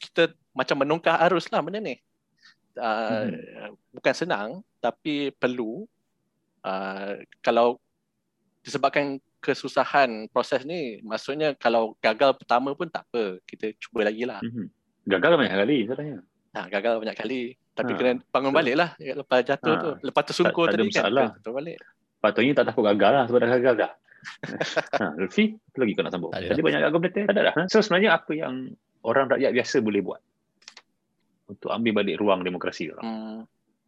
[0.03, 1.97] kita macam menungkah arus lah benda ni.
[2.75, 3.31] Uh,
[3.95, 4.49] Bukan senang
[4.83, 5.87] tapi perlu.
[6.67, 7.79] Uh, kalau
[8.61, 13.39] disebabkan kesusahan proses ni, maksudnya kalau gagal pertama pun tak apa.
[13.47, 14.43] Kita cuba lagi lah.
[14.43, 14.67] Mhm.
[15.07, 16.19] Gagal banyak kali sebenarnya.
[16.51, 17.43] Nah, gagal banyak kali.
[17.77, 17.99] Tapi Ha.
[18.01, 19.83] kena bangun balik lah lepas jatuh Ha.
[19.85, 19.91] tu.
[20.03, 21.03] Lepas tersungkur Tak- tak ada tadi kan.
[21.07, 21.29] masalah.
[21.39, 21.79] Betul balik.
[22.19, 23.93] Patutnya tak takut gagal lah sebab dah gagal dah.
[24.99, 26.33] ha, Lutfi, apa lagi kau nak sambung?
[26.35, 27.25] Tadi banyak argumentatif.
[27.31, 27.55] Tak ada dah.
[27.71, 28.75] So sebenarnya apa yang
[29.07, 30.19] orang rakyat biasa boleh buat
[31.47, 33.05] untuk ambil balik ruang demokrasi orang?
[33.07, 33.39] Hmm.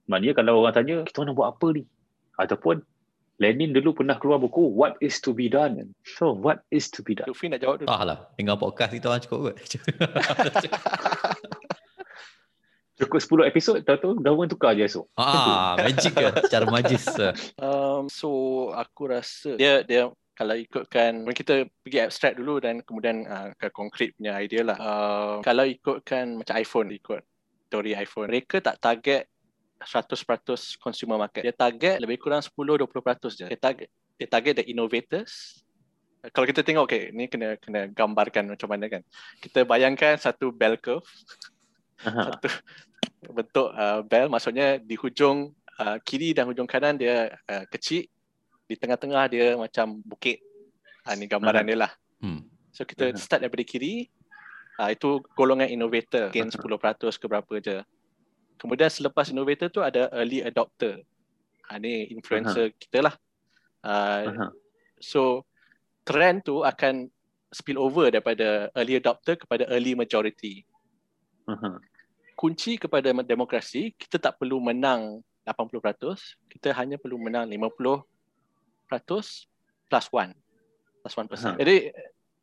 [0.06, 1.82] Maknanya kalau orang tanya, kita nak buat apa ni?
[2.38, 2.80] Ataupun
[3.38, 5.94] Lenin dulu pernah keluar buku What is to be done?
[6.18, 7.30] So what is to be done?
[7.30, 7.88] Luffy nak jawab dulu.
[7.90, 8.18] Tak lah.
[8.34, 9.56] Dengar podcast kita orang cukup kot.
[12.98, 15.06] Cukup 10 episod, tahu-tahu government tukar je esok.
[15.14, 16.50] ah, magic ke?
[16.50, 17.06] Cara majis.
[17.54, 18.28] Um, so
[18.74, 24.18] aku rasa dia dia kalau ikutkan kita pergi abstract dulu dan kemudian uh, ke konkret
[24.18, 24.78] punya idea lah.
[24.82, 27.22] Uh, kalau ikutkan macam iPhone ikut
[27.70, 29.30] teori iPhone, mereka tak target
[29.82, 31.42] 100% consumer market.
[31.46, 33.46] Dia target lebih kurang 10-20% je.
[33.46, 35.62] Dia target dia target the innovators.
[36.34, 39.02] Kalau kita tengok okay, ni kena kena gambarkan macam mana kan.
[39.38, 41.06] Kita bayangkan satu bell curve
[42.02, 42.22] Aha.
[42.34, 42.50] satu
[43.30, 48.06] bentuk uh, bell maksudnya di hujung uh, kiri dan hujung kanan dia uh, kecil
[48.68, 50.38] di tengah-tengah dia macam bukit
[51.06, 52.42] ha, ni gambaran dia lah Hmm.
[52.74, 54.10] so kita start daripada kiri
[54.82, 56.50] uh, itu golongan innovator Mhm.
[56.50, 57.78] 10% ke berapa je
[58.58, 61.00] kemudian selepas innovator tu ada early adopter
[61.70, 63.14] ha, ni influencer kita lah
[63.86, 64.46] uh, Aha.
[64.98, 65.46] so
[66.02, 67.08] trend tu akan
[67.48, 70.66] spill over daripada early adopter kepada early majority
[71.48, 71.78] Aha.
[72.36, 78.04] kunci kepada demokrasi kita tak perlu menang 80%, kita hanya perlu menang 50%
[78.88, 79.48] plus
[79.88, 80.36] 1
[81.00, 81.24] plus 1%.
[81.32, 81.56] Aha.
[81.56, 81.76] Jadi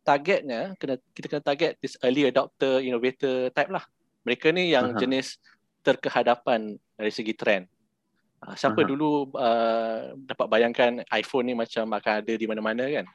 [0.05, 3.85] targetnya kena kita kena target this early adopter innovator type lah.
[4.25, 4.97] Mereka ni yang Aha.
[4.97, 5.37] jenis
[5.85, 7.69] terkehadapan dari segi trend.
[8.41, 8.89] Uh, siapa Aha.
[8.89, 13.05] dulu uh, dapat bayangkan iPhone ni macam akan ada di mana-mana kan?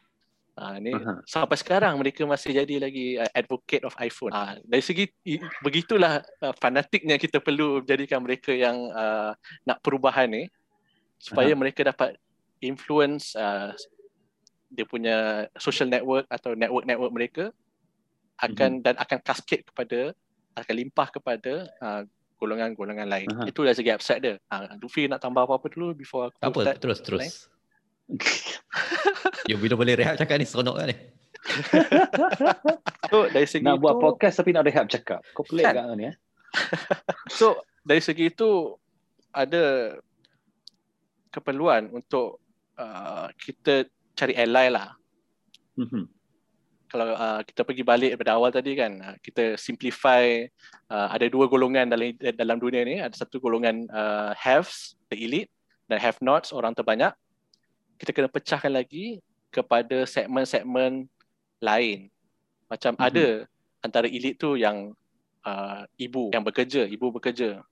[0.60, 1.22] Uh, ni Aha.
[1.26, 4.30] sampai sekarang mereka masih jadi lagi uh, advocate of iPhone.
[4.30, 9.34] Uh, dari segi i- begitulah uh, fanatiknya kita perlu jadikan mereka yang uh,
[9.66, 10.46] nak perubahan ni
[11.20, 12.16] supaya mereka dapat
[12.64, 13.72] influence uh,
[14.70, 17.44] dia punya social network atau network-network mereka
[18.40, 20.16] akan dan akan cascade kepada
[20.56, 21.52] akan limpah kepada
[21.82, 22.02] uh,
[22.40, 23.28] golongan-golongan lain.
[23.28, 23.44] Aha.
[23.44, 24.34] Itu dari segi abstract dia.
[24.48, 26.78] Uh, Luffy nak tambah apa-apa dulu before aku Tak apa, start?
[26.80, 27.24] terus, terus.
[29.46, 30.96] Ya, bila boleh rehat cakap ni, seronok kan ni.
[33.10, 35.20] So dari segi Nak itu, buat podcast tapi nak rehab cakap.
[35.34, 35.74] Kau pelik Kan?
[35.76, 36.16] kan ni eh?
[37.38, 38.76] So dari segi itu
[39.30, 39.96] ada
[41.30, 42.42] keperluan untuk
[42.74, 44.94] uh, kita cari ally lah.
[45.78, 46.06] Mhm.
[46.90, 50.42] Kalau uh, kita pergi balik daripada awal tadi kan, uh, kita simplify
[50.90, 55.50] uh, ada dua golongan dalam dalam dunia ni, ada satu golongan uh, haves, the elite
[55.86, 57.14] dan have nots, orang terbanyak.
[57.94, 59.22] Kita kena pecahkan lagi
[59.54, 61.06] kepada segmen-segmen
[61.62, 62.10] lain.
[62.66, 63.02] Macam Mhm.
[63.06, 63.26] ada
[63.86, 64.90] antara elite tu yang
[65.46, 67.62] uh, ibu yang bekerja, ibu bekerja.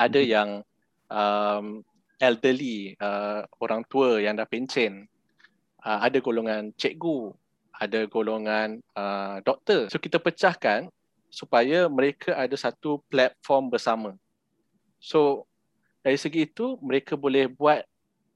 [0.00, 0.28] Ada Mhm.
[0.32, 0.48] yang
[1.12, 1.84] um,
[2.20, 5.08] elderly, uh, orang tua yang dah pencen.
[5.80, 7.32] Uh, ada golongan cikgu,
[7.80, 9.88] ada golongan uh, doktor.
[9.88, 10.92] So kita pecahkan
[11.32, 14.12] supaya mereka ada satu platform bersama.
[15.00, 15.48] So
[16.04, 17.80] dari segi itu mereka boleh buat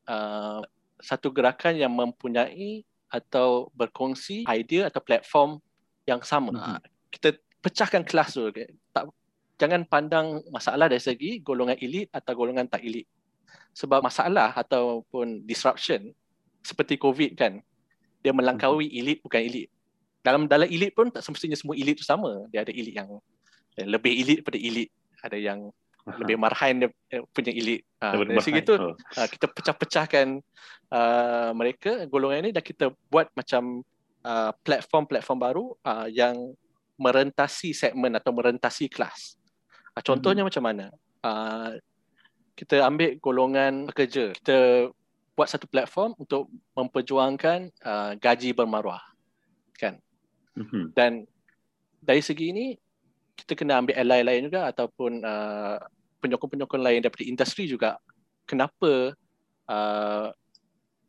[0.08, 0.64] uh,
[0.96, 5.60] satu gerakan yang mempunyai atau berkongsi idea atau platform
[6.08, 6.50] yang sama.
[6.56, 6.60] Mhm.
[6.64, 6.80] Uh,
[7.12, 7.28] kita
[7.60, 8.48] pecahkan kelas tu.
[8.48, 8.72] Okay?
[8.96, 9.12] Tak
[9.60, 13.04] jangan pandang masalah dari segi golongan elit atau golongan tak elit.
[13.76, 16.10] Sebab masalah ataupun disruption
[16.64, 17.60] seperti COVID kan,
[18.24, 19.68] dia melangkaui elit bukan elit.
[20.24, 22.48] Dalam dalam elit pun tak semestinya semua elit tu sama.
[22.48, 23.20] Dia ada elit yang
[23.76, 24.88] lebih elit daripada elit.
[25.20, 25.68] Ada yang
[26.04, 27.84] lebih marhain dia eh, punya elit.
[28.00, 28.92] Ha, dari segi itu Oh.
[29.28, 30.40] kita pecah-pecahkan
[30.92, 33.80] uh, mereka golongan ini dan kita buat macam
[34.24, 36.52] uh, platform-platform baru uh, yang
[37.00, 39.40] merentasi segmen atau merentasi kelas.
[39.96, 40.92] Uh, contohnya macam mana?
[41.24, 41.80] Uh,
[42.52, 44.36] kita ambil golongan pekerja.
[44.36, 44.88] Kita
[45.34, 46.46] buat satu platform untuk
[46.78, 49.02] memperjuangkan uh, gaji bermaruah.
[49.74, 49.98] Kan?
[50.54, 50.94] Mhm.
[50.94, 51.26] Dan
[51.98, 52.66] dari segi ini,
[53.34, 55.82] kita kena ambil ally lain juga ataupun uh,
[56.22, 57.98] penyokong-penyokong lain daripada industri juga.
[58.46, 59.12] Kenapa
[59.66, 60.26] uh,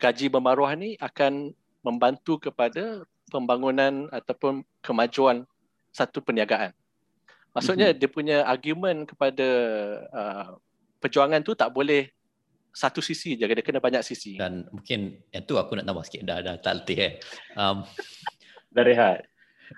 [0.02, 1.54] gaji bermaruah ni akan
[1.86, 5.46] membantu kepada pembangunan ataupun kemajuan
[5.94, 6.74] satu perniagaan.
[7.54, 7.98] Maksudnya Mhm.
[8.02, 9.48] dia punya argument kepada
[10.12, 10.48] uh,
[11.00, 12.12] perjuangan tu tak boleh
[12.76, 14.36] satu sisi je, dia kena banyak sisi.
[14.36, 17.14] Dan mungkin yang tu aku nak tambah sikit dah dah tak letih eh.
[17.56, 17.88] Um,
[18.76, 19.24] Dah rehat.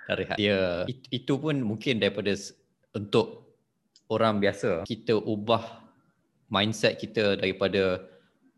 [0.09, 0.37] dah rehat.
[0.41, 2.33] Dia it, itu pun mungkin daripada
[2.97, 3.53] untuk
[4.09, 5.85] orang biasa kita ubah
[6.49, 8.09] mindset kita daripada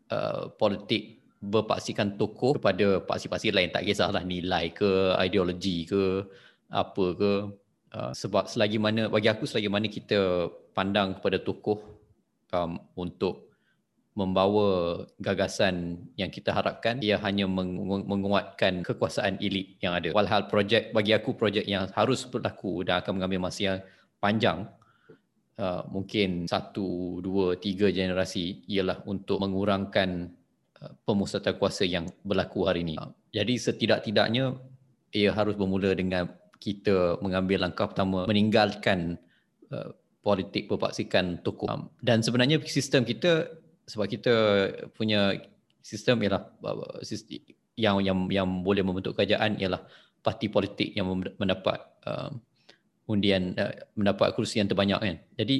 [0.08, 6.24] uh, politik berpaksikan tokoh kepada paksi-paksi lain tak kisahlah nilai ke ideologi ke
[6.72, 7.32] apa ke
[7.96, 11.84] uh, sebab selagi mana bagi aku selagi mana kita pandang kepada tokoh
[12.56, 13.49] um, untuk
[14.20, 20.12] membawa gagasan yang kita harapkan ia hanya meng- menguatkan kekuasaan elit yang ada.
[20.12, 23.78] Walhal projek bagi aku projek yang harus berlaku dan akan mengambil masa yang
[24.20, 24.68] panjang
[25.56, 30.28] uh, mungkin satu, dua, tiga generasi ialah untuk mengurangkan
[30.84, 33.00] uh, pemusatan kuasa yang berlaku hari ini.
[33.00, 34.60] Uh, jadi setidak-tidaknya
[35.16, 36.28] ia harus bermula dengan
[36.60, 39.16] kita mengambil langkah pertama meninggalkan
[39.72, 41.68] uh, politik berpaksikan tokoh.
[41.72, 43.48] Um, dan sebenarnya sistem kita
[43.90, 44.34] sebab kita
[44.94, 45.34] punya
[45.82, 46.46] sistem ialah
[47.02, 47.42] sistem
[47.74, 49.82] yang yang yang boleh membentuk kerajaan ialah
[50.22, 51.08] parti politik yang
[51.40, 52.30] mendapat uh,
[53.08, 55.16] undian uh, mendapat kerusi yang terbanyak kan.
[55.34, 55.56] Jadi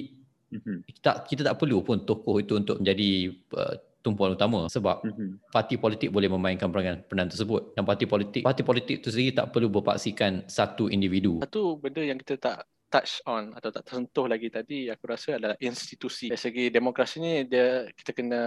[0.50, 0.82] Mhm.
[0.82, 5.46] kita kita tak perlu pun tokoh itu untuk menjadi uh, tumpuan utama sebab Mhm.
[5.54, 9.54] parti politik boleh memainkan peranan peranan tersebut dan parti politik parti politik itu sendiri tak
[9.54, 11.38] perlu berpaksikan satu individu.
[11.38, 15.56] Satu benda yang kita tak touch on atau tak tersentuh lagi tadi aku rasa adalah
[15.62, 16.26] institusi.
[16.28, 18.42] Dari segi demokrasi ni dia kita kena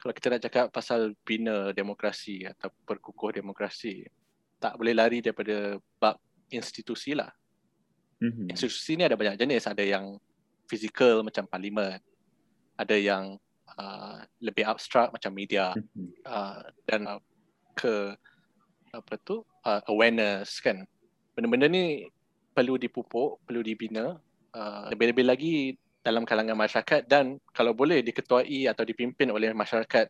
[0.00, 4.04] kalau kita nak cakap pasal bina demokrasi atau perkukuh demokrasi
[4.56, 6.16] tak boleh lari daripada bab
[6.48, 7.28] institusi lah.
[8.24, 8.48] Mhm.
[8.48, 10.16] Institusi ni ada banyak jenis, ada yang
[10.64, 12.00] fizikal macam parlimen,
[12.80, 13.36] ada yang
[13.76, 16.08] uh, lebih abstrak macam media Mhm.
[16.24, 17.20] uh, dan uh,
[17.76, 18.16] ke
[18.94, 20.86] apa tu uh, awareness kan
[21.34, 22.06] benda-benda ni
[22.54, 24.14] perlu dipupuk perlu dibina
[24.54, 25.54] uh, lebih-lebih lagi
[26.00, 30.06] dalam kalangan masyarakat dan kalau boleh diketuai atau dipimpin oleh masyarakat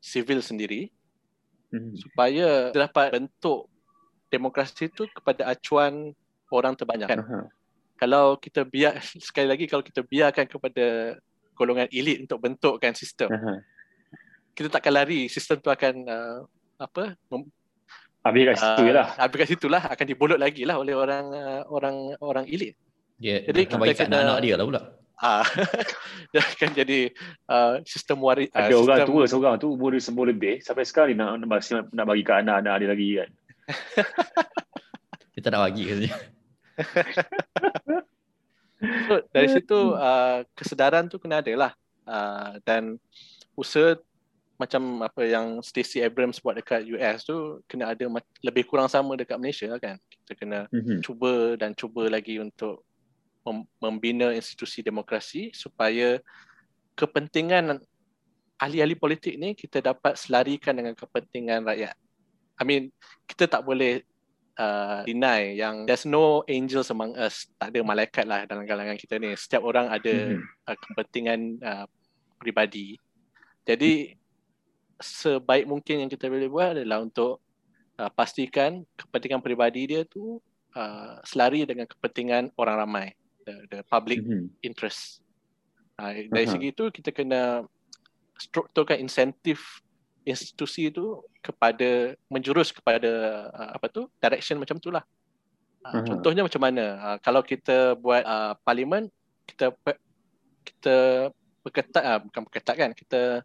[0.00, 0.88] sivil sendiri
[1.74, 1.90] Mhm.
[1.98, 3.66] supaya dapat bentuk
[4.30, 6.14] demokrasi itu kepada acuan
[6.54, 7.40] orang terbanyak kan Aha.
[7.98, 8.94] kalau kita biar
[9.26, 11.18] sekali lagi kalau kita biarkan kepada
[11.58, 13.58] golongan elit untuk bentukkan sistem Aha.
[14.54, 16.38] kita takkan lari sistem tu akan uh,
[16.78, 17.50] apa mem-
[18.24, 19.08] Habis kat situ je lah.
[19.20, 22.72] habis kat situ lah akan dibolot lagi lah oleh orang uh, orang orang elit.
[23.20, 24.82] Dia Jadi kita bagi kena- anak-anak dia lah pula.
[25.14, 25.46] Ah,
[26.34, 27.00] dia akan jadi
[27.46, 28.50] uh, sistem waris.
[28.50, 31.48] Uh, Ada orang tua seorang tu umur dia sembuh lebih sampai sekarang dia nak nak
[31.52, 33.30] bagi, nak bagi kat anak-anak dia lagi kan.
[35.34, 36.14] Dia tak nak bagi katanya.
[39.10, 41.72] So, dari situ uh, kesedaran tu kena ada lah.
[42.04, 43.02] Uh, dan
[43.58, 43.98] usaha
[44.54, 49.18] macam apa yang Stacey Abrams buat dekat US tu kena ada ma- lebih kurang sama
[49.18, 49.98] dekat Malaysia lah kan.
[50.06, 51.02] Kita kena Mhm.
[51.02, 52.86] cuba dan cuba lagi untuk
[53.42, 56.22] mem- membina institusi demokrasi supaya
[56.94, 57.82] kepentingan
[58.56, 61.98] ahli-ahli politik ni kita dapat selarikan dengan kepentingan rakyat.
[62.54, 62.82] I mean,
[63.26, 64.06] kita tak boleh
[64.54, 67.50] uh, deny yang there's no angels among us.
[67.58, 69.34] Tak ada malaikat lah dalam kalangan kita ni.
[69.34, 70.38] Setiap orang ada Mhm.
[70.70, 71.86] uh, kepentingan uh,
[72.38, 72.94] peribadi.
[73.66, 74.14] Jadi
[75.00, 77.42] sebaik mungkin yang kita boleh buat adalah untuk
[77.98, 80.38] uh, pastikan kepentingan peribadi dia tu
[80.74, 83.06] uh, selari dengan kepentingan orang ramai,
[83.46, 84.50] the, the public Mhm.
[84.62, 85.22] interest.
[85.94, 86.52] Uh, dari Aha.
[86.58, 87.62] segi itu kita kena
[88.34, 89.78] strukturkan insentif
[90.26, 93.10] institusi itu kepada menjurus kepada
[93.54, 95.04] uh, apa tu direction macam tu lah.
[95.84, 96.06] Uh, Aha.
[96.08, 96.84] contohnya macam mana?
[96.98, 99.06] Uh, kalau kita buat uh, parlimen
[99.44, 99.70] kita
[100.64, 100.96] kita
[101.60, 103.44] perketat uh, bukan perketat kan kita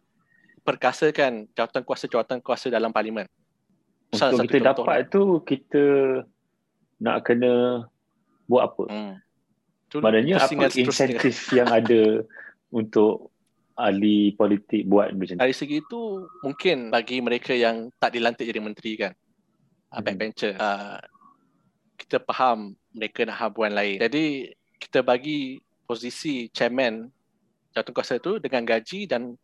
[0.62, 3.26] perkasakan jawatan kuasa-jawatan kuasa dalam parlimen.
[4.12, 5.08] Salah Untuk kita contoh dapat lah.
[5.08, 5.82] tu kita
[6.98, 7.84] nak kena
[8.46, 8.84] buat apa?
[8.90, 9.14] Hmm.
[9.98, 12.22] Maknanya apa insentif yang ada
[12.70, 13.30] untuk
[13.74, 15.42] ahli politik buat macam tu?
[15.42, 19.12] Dari segi itu mungkin bagi mereka yang tak dilantik jadi menteri kan
[19.90, 20.04] uh, Mhm.
[20.04, 20.98] backbencher uh,
[21.96, 23.98] kita faham mereka nak habuan lain.
[23.98, 27.06] Jadi kita bagi posisi chairman
[27.70, 29.34] jawatan kuasa itu dengan gaji dan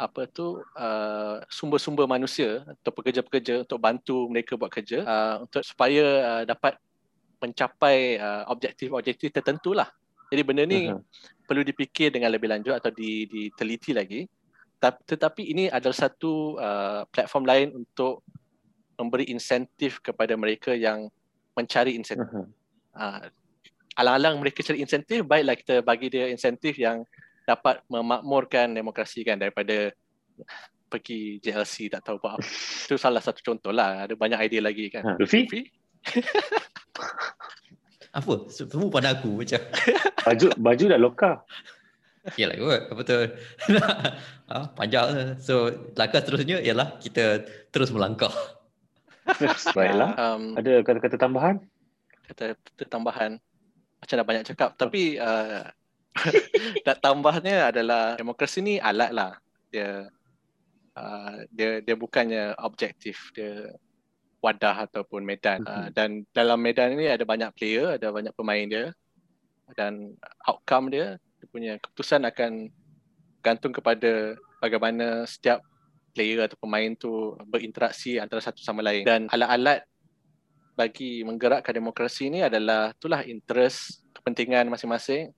[0.00, 6.04] apa tu uh, sumber-sumber manusia atau pekerja-pekerja untuk bantu mereka buat kerja uh, untuk supaya
[6.24, 6.80] uh, dapat
[7.36, 9.92] mencapai uh, objektif-objektif tertentu lah
[10.30, 11.02] Jadi benda ni Aha.
[11.42, 14.30] perlu dipikir dengan lebih lanjut atau di, diteliti lagi.
[14.78, 18.22] Ta- Tetapi ini adalah satu uh, platform lain untuk
[18.94, 21.10] memberi insentif kepada mereka yang
[21.58, 22.30] mencari insentif.
[22.30, 22.46] Aha.
[22.94, 23.22] Uh,
[23.98, 27.02] alang-alang mereka cari insentif, baiklah kita bagi dia insentif yang
[27.50, 29.90] dapat memakmurkan demokrasi kan daripada
[30.90, 32.38] pergi JLC tak tahu apa.
[32.86, 34.06] Itu salah satu contoh lah.
[34.06, 35.02] Ada banyak idea lagi kan.
[35.02, 35.62] Ha, Luffy, Luffy?
[38.10, 38.50] Apa?
[38.50, 39.62] Semua pada aku macam.
[40.26, 41.34] baju baju dah lokal.
[42.34, 43.38] Yalah kot, betul.
[44.50, 45.38] ha, panjang.
[45.38, 48.34] So, langkah seterusnya ialah kita terus melangkah.
[49.78, 50.18] Baiklah.
[50.18, 51.62] Um, Ada kata-kata tambahan?
[52.30, 53.30] kata, kata tambahan
[54.00, 55.66] macam dah banyak cakap tapi uh,
[56.86, 59.32] nak tambahnya adalah demokrasi ni alat lah.
[59.70, 60.10] Dia
[60.98, 63.74] uh, dia dia bukannya objektif dia
[64.40, 65.62] wadah ataupun medan.
[65.64, 68.86] Uh, dan dalam medan ni ada banyak player ada banyak pemain dia.
[69.78, 72.68] Dan outcome dia dia punya keputusan akan
[73.40, 75.64] gantung kepada bagaimana setiap
[76.12, 79.06] player atau pemain tu berinteraksi antara satu sama lain.
[79.06, 79.86] Dan alat-alat
[80.74, 85.28] bagi menggerakkan demokrasi ni adalah itulah interest kepentingan masing-masing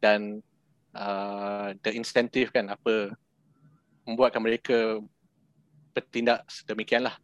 [0.00, 0.40] dan
[0.96, 3.14] uh, the incentive kan apa
[4.08, 4.98] membuatkan mereka
[5.94, 7.14] bertindak sedemikianlah.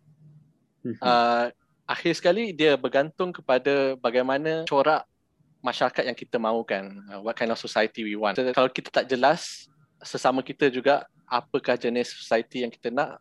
[0.86, 1.00] Mhm.
[1.02, 1.50] Uh,
[1.86, 5.02] akhir sekali dia bergantung kepada bagaimana corak
[5.64, 7.02] masyarakat yang kita mahukan.
[7.10, 8.38] Uh, what kind of society we want.
[8.38, 9.66] So, kalau kita tak jelas
[10.04, 13.18] sesama kita juga apakah jenis society yang kita nak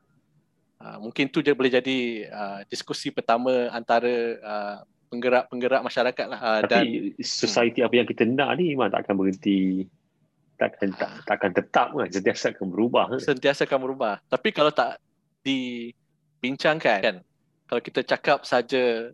[0.76, 4.12] Uh, mungkin tu je boleh jadi uh, diskusi pertama antara
[4.43, 4.78] uh,
[5.16, 6.39] penggerak-penggerak masyarakat lah.
[6.43, 9.88] Uh, dan Tapi society apa yang kita nak ni memang takkan berhenti
[10.55, 13.20] takkan tak, takkan tetap kan sentiasa akan berubah kan?
[13.24, 14.20] sentiasa akan berubah.
[14.28, 14.99] Tapi kalau tak
[15.43, 17.18] dibincangkan kan,
[17.68, 19.11] kalau kita cakap saja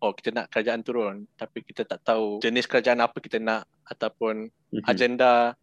[0.00, 4.48] oh kita nak kerajaan turun tapi kita tak tahu jenis kerajaan apa kita nak ataupun
[4.74, 4.84] Mhm.
[4.84, 5.54] agenda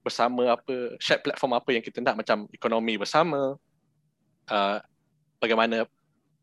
[0.00, 3.60] bersama apa, shared platform apa yang kita nak macam ekonomi bersama,
[4.48, 4.78] uh,
[5.36, 5.84] bagaimana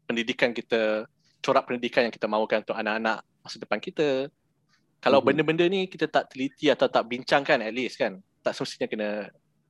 [0.06, 1.10] pendidikan kita,
[1.48, 4.28] corak pendidikan yang kita mahukan untuk anak-anak masa depan kita.
[5.00, 5.26] Kalau Mhm.
[5.32, 9.10] benda-benda ni kita tak teliti atau tak bincangkan at least kan, tak semestinya kena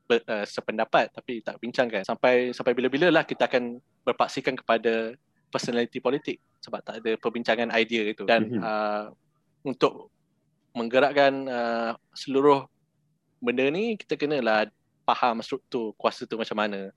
[0.10, 2.02] ber, uh, sependapat tapi tak bincangkan.
[2.02, 5.14] Sampai sampai bila-bila lah kita akan berpaksikan kepada
[5.54, 8.26] personality politik sebab tak ada perbincangan idea itu.
[8.26, 8.62] Dan Mhm.
[8.66, 9.06] uh,
[9.62, 10.10] untuk
[10.74, 12.66] menggerakkan uh, seluruh
[13.38, 14.66] benda ni kita kenalah
[15.06, 16.90] faham struktur kuasa tu macam mana.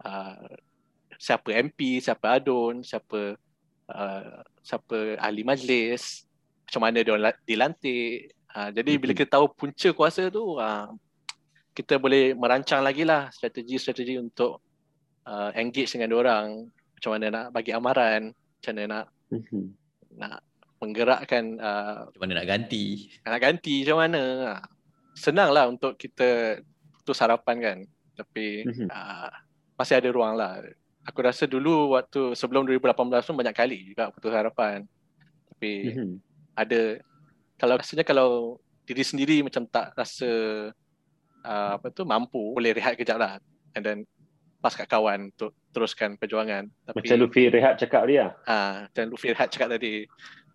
[0.00, 0.56] Uh,
[1.20, 3.36] siapa MP, siapa adun, siapa
[3.90, 6.24] uh, siapa ahli majlis,
[6.66, 8.30] macam mana dia orang dilantik.
[8.50, 10.90] Uh, jadi bila kita tahu punca kuasa tu, uh,
[11.70, 14.58] kita boleh merancang lagi lah strategi-strategi untuk
[15.24, 16.46] uh, engage dengan orang
[16.98, 19.62] macam mana nak bagi amaran, macam mana nak Mhm.
[20.18, 20.42] nak
[20.82, 23.14] menggerakkan uh, Macam mana nak ganti.
[23.22, 24.22] nak ganti macam mana.
[25.14, 26.58] Senang lah untuk kita
[26.98, 27.78] putus harapan kan.
[28.18, 28.90] Tapi Mhm.
[28.90, 29.30] uh,
[29.78, 30.58] masih ada ruang lah.
[31.02, 32.92] Aku rasa dulu waktu sebelum 2018
[33.24, 34.84] pun banyak kali juga putus harapan.
[35.48, 36.12] Tapi Mhm.
[36.54, 36.80] ada
[37.56, 38.28] kalau rasanya kalau
[38.84, 40.28] diri sendiri macam tak rasa
[41.40, 43.38] uh, apa tu mampu boleh rehat kejap lah
[43.72, 43.98] and then
[44.58, 48.34] pas kat kawan untuk teruskan perjuangan tapi Macam Luffy rehat cakap dia.
[48.44, 50.04] ah dan Luffy rehat cakap tadi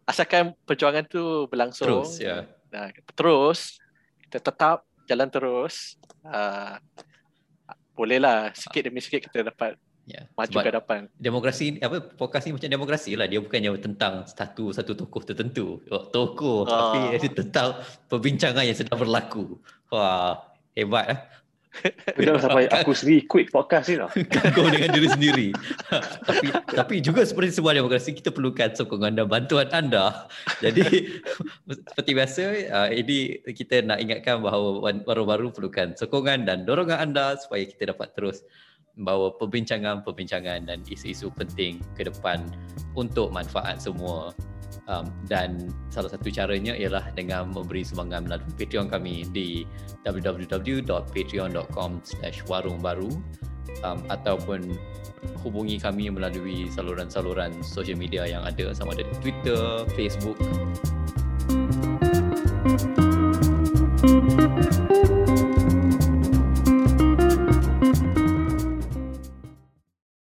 [0.06, 2.46] asalkan perjuangan tu berlangsung Terus, ya.
[2.70, 3.80] Nah, terus
[4.22, 6.78] kita tetap jalan terus uh,
[7.96, 10.30] bolehlah sikit demi sikit kita dapat Ya.
[10.38, 13.26] maju Sebab ke depan demokrasi apa podcast ni macam demokrasi lah.
[13.26, 15.82] Dia bukannya tentang satu satu tokoh tertentu.
[15.90, 16.94] Oh, tokoh Ah.
[16.94, 19.58] tapi dia tentang perbincangan yang sedang berlaku.
[19.90, 20.46] Wah
[20.78, 21.20] hebat lah.
[22.22, 24.08] Jangan sampai aku sendiri quit podcast ni tau.
[24.34, 25.48] kagum dengan diri sendiri.
[26.30, 30.30] Tapi tapi juga seperti sebuah demokrasi kita perlukan sokongan dan bantuan anda.
[30.64, 31.20] Jadi
[31.68, 32.42] seperti biasa
[32.72, 38.14] uh, ini kita nak ingatkan bahawa baru-baru perlukan sokongan dan dorongan anda supaya kita dapat
[38.16, 38.46] terus
[38.96, 42.48] membawa perbincangan-perbincangan dan isu-isu penting ke depan
[42.96, 44.32] untuk manfaat semua.
[44.86, 49.66] Um, dan salah satu caranya ialah dengan memberi sumbangan melalui Patreon kami di
[50.06, 51.92] www.patreon.com
[52.46, 53.10] warungbaru
[53.82, 54.78] um, ataupun
[55.42, 60.38] hubungi kami melalui saluran-saluran social media yang ada sama ada di Twitter, Facebook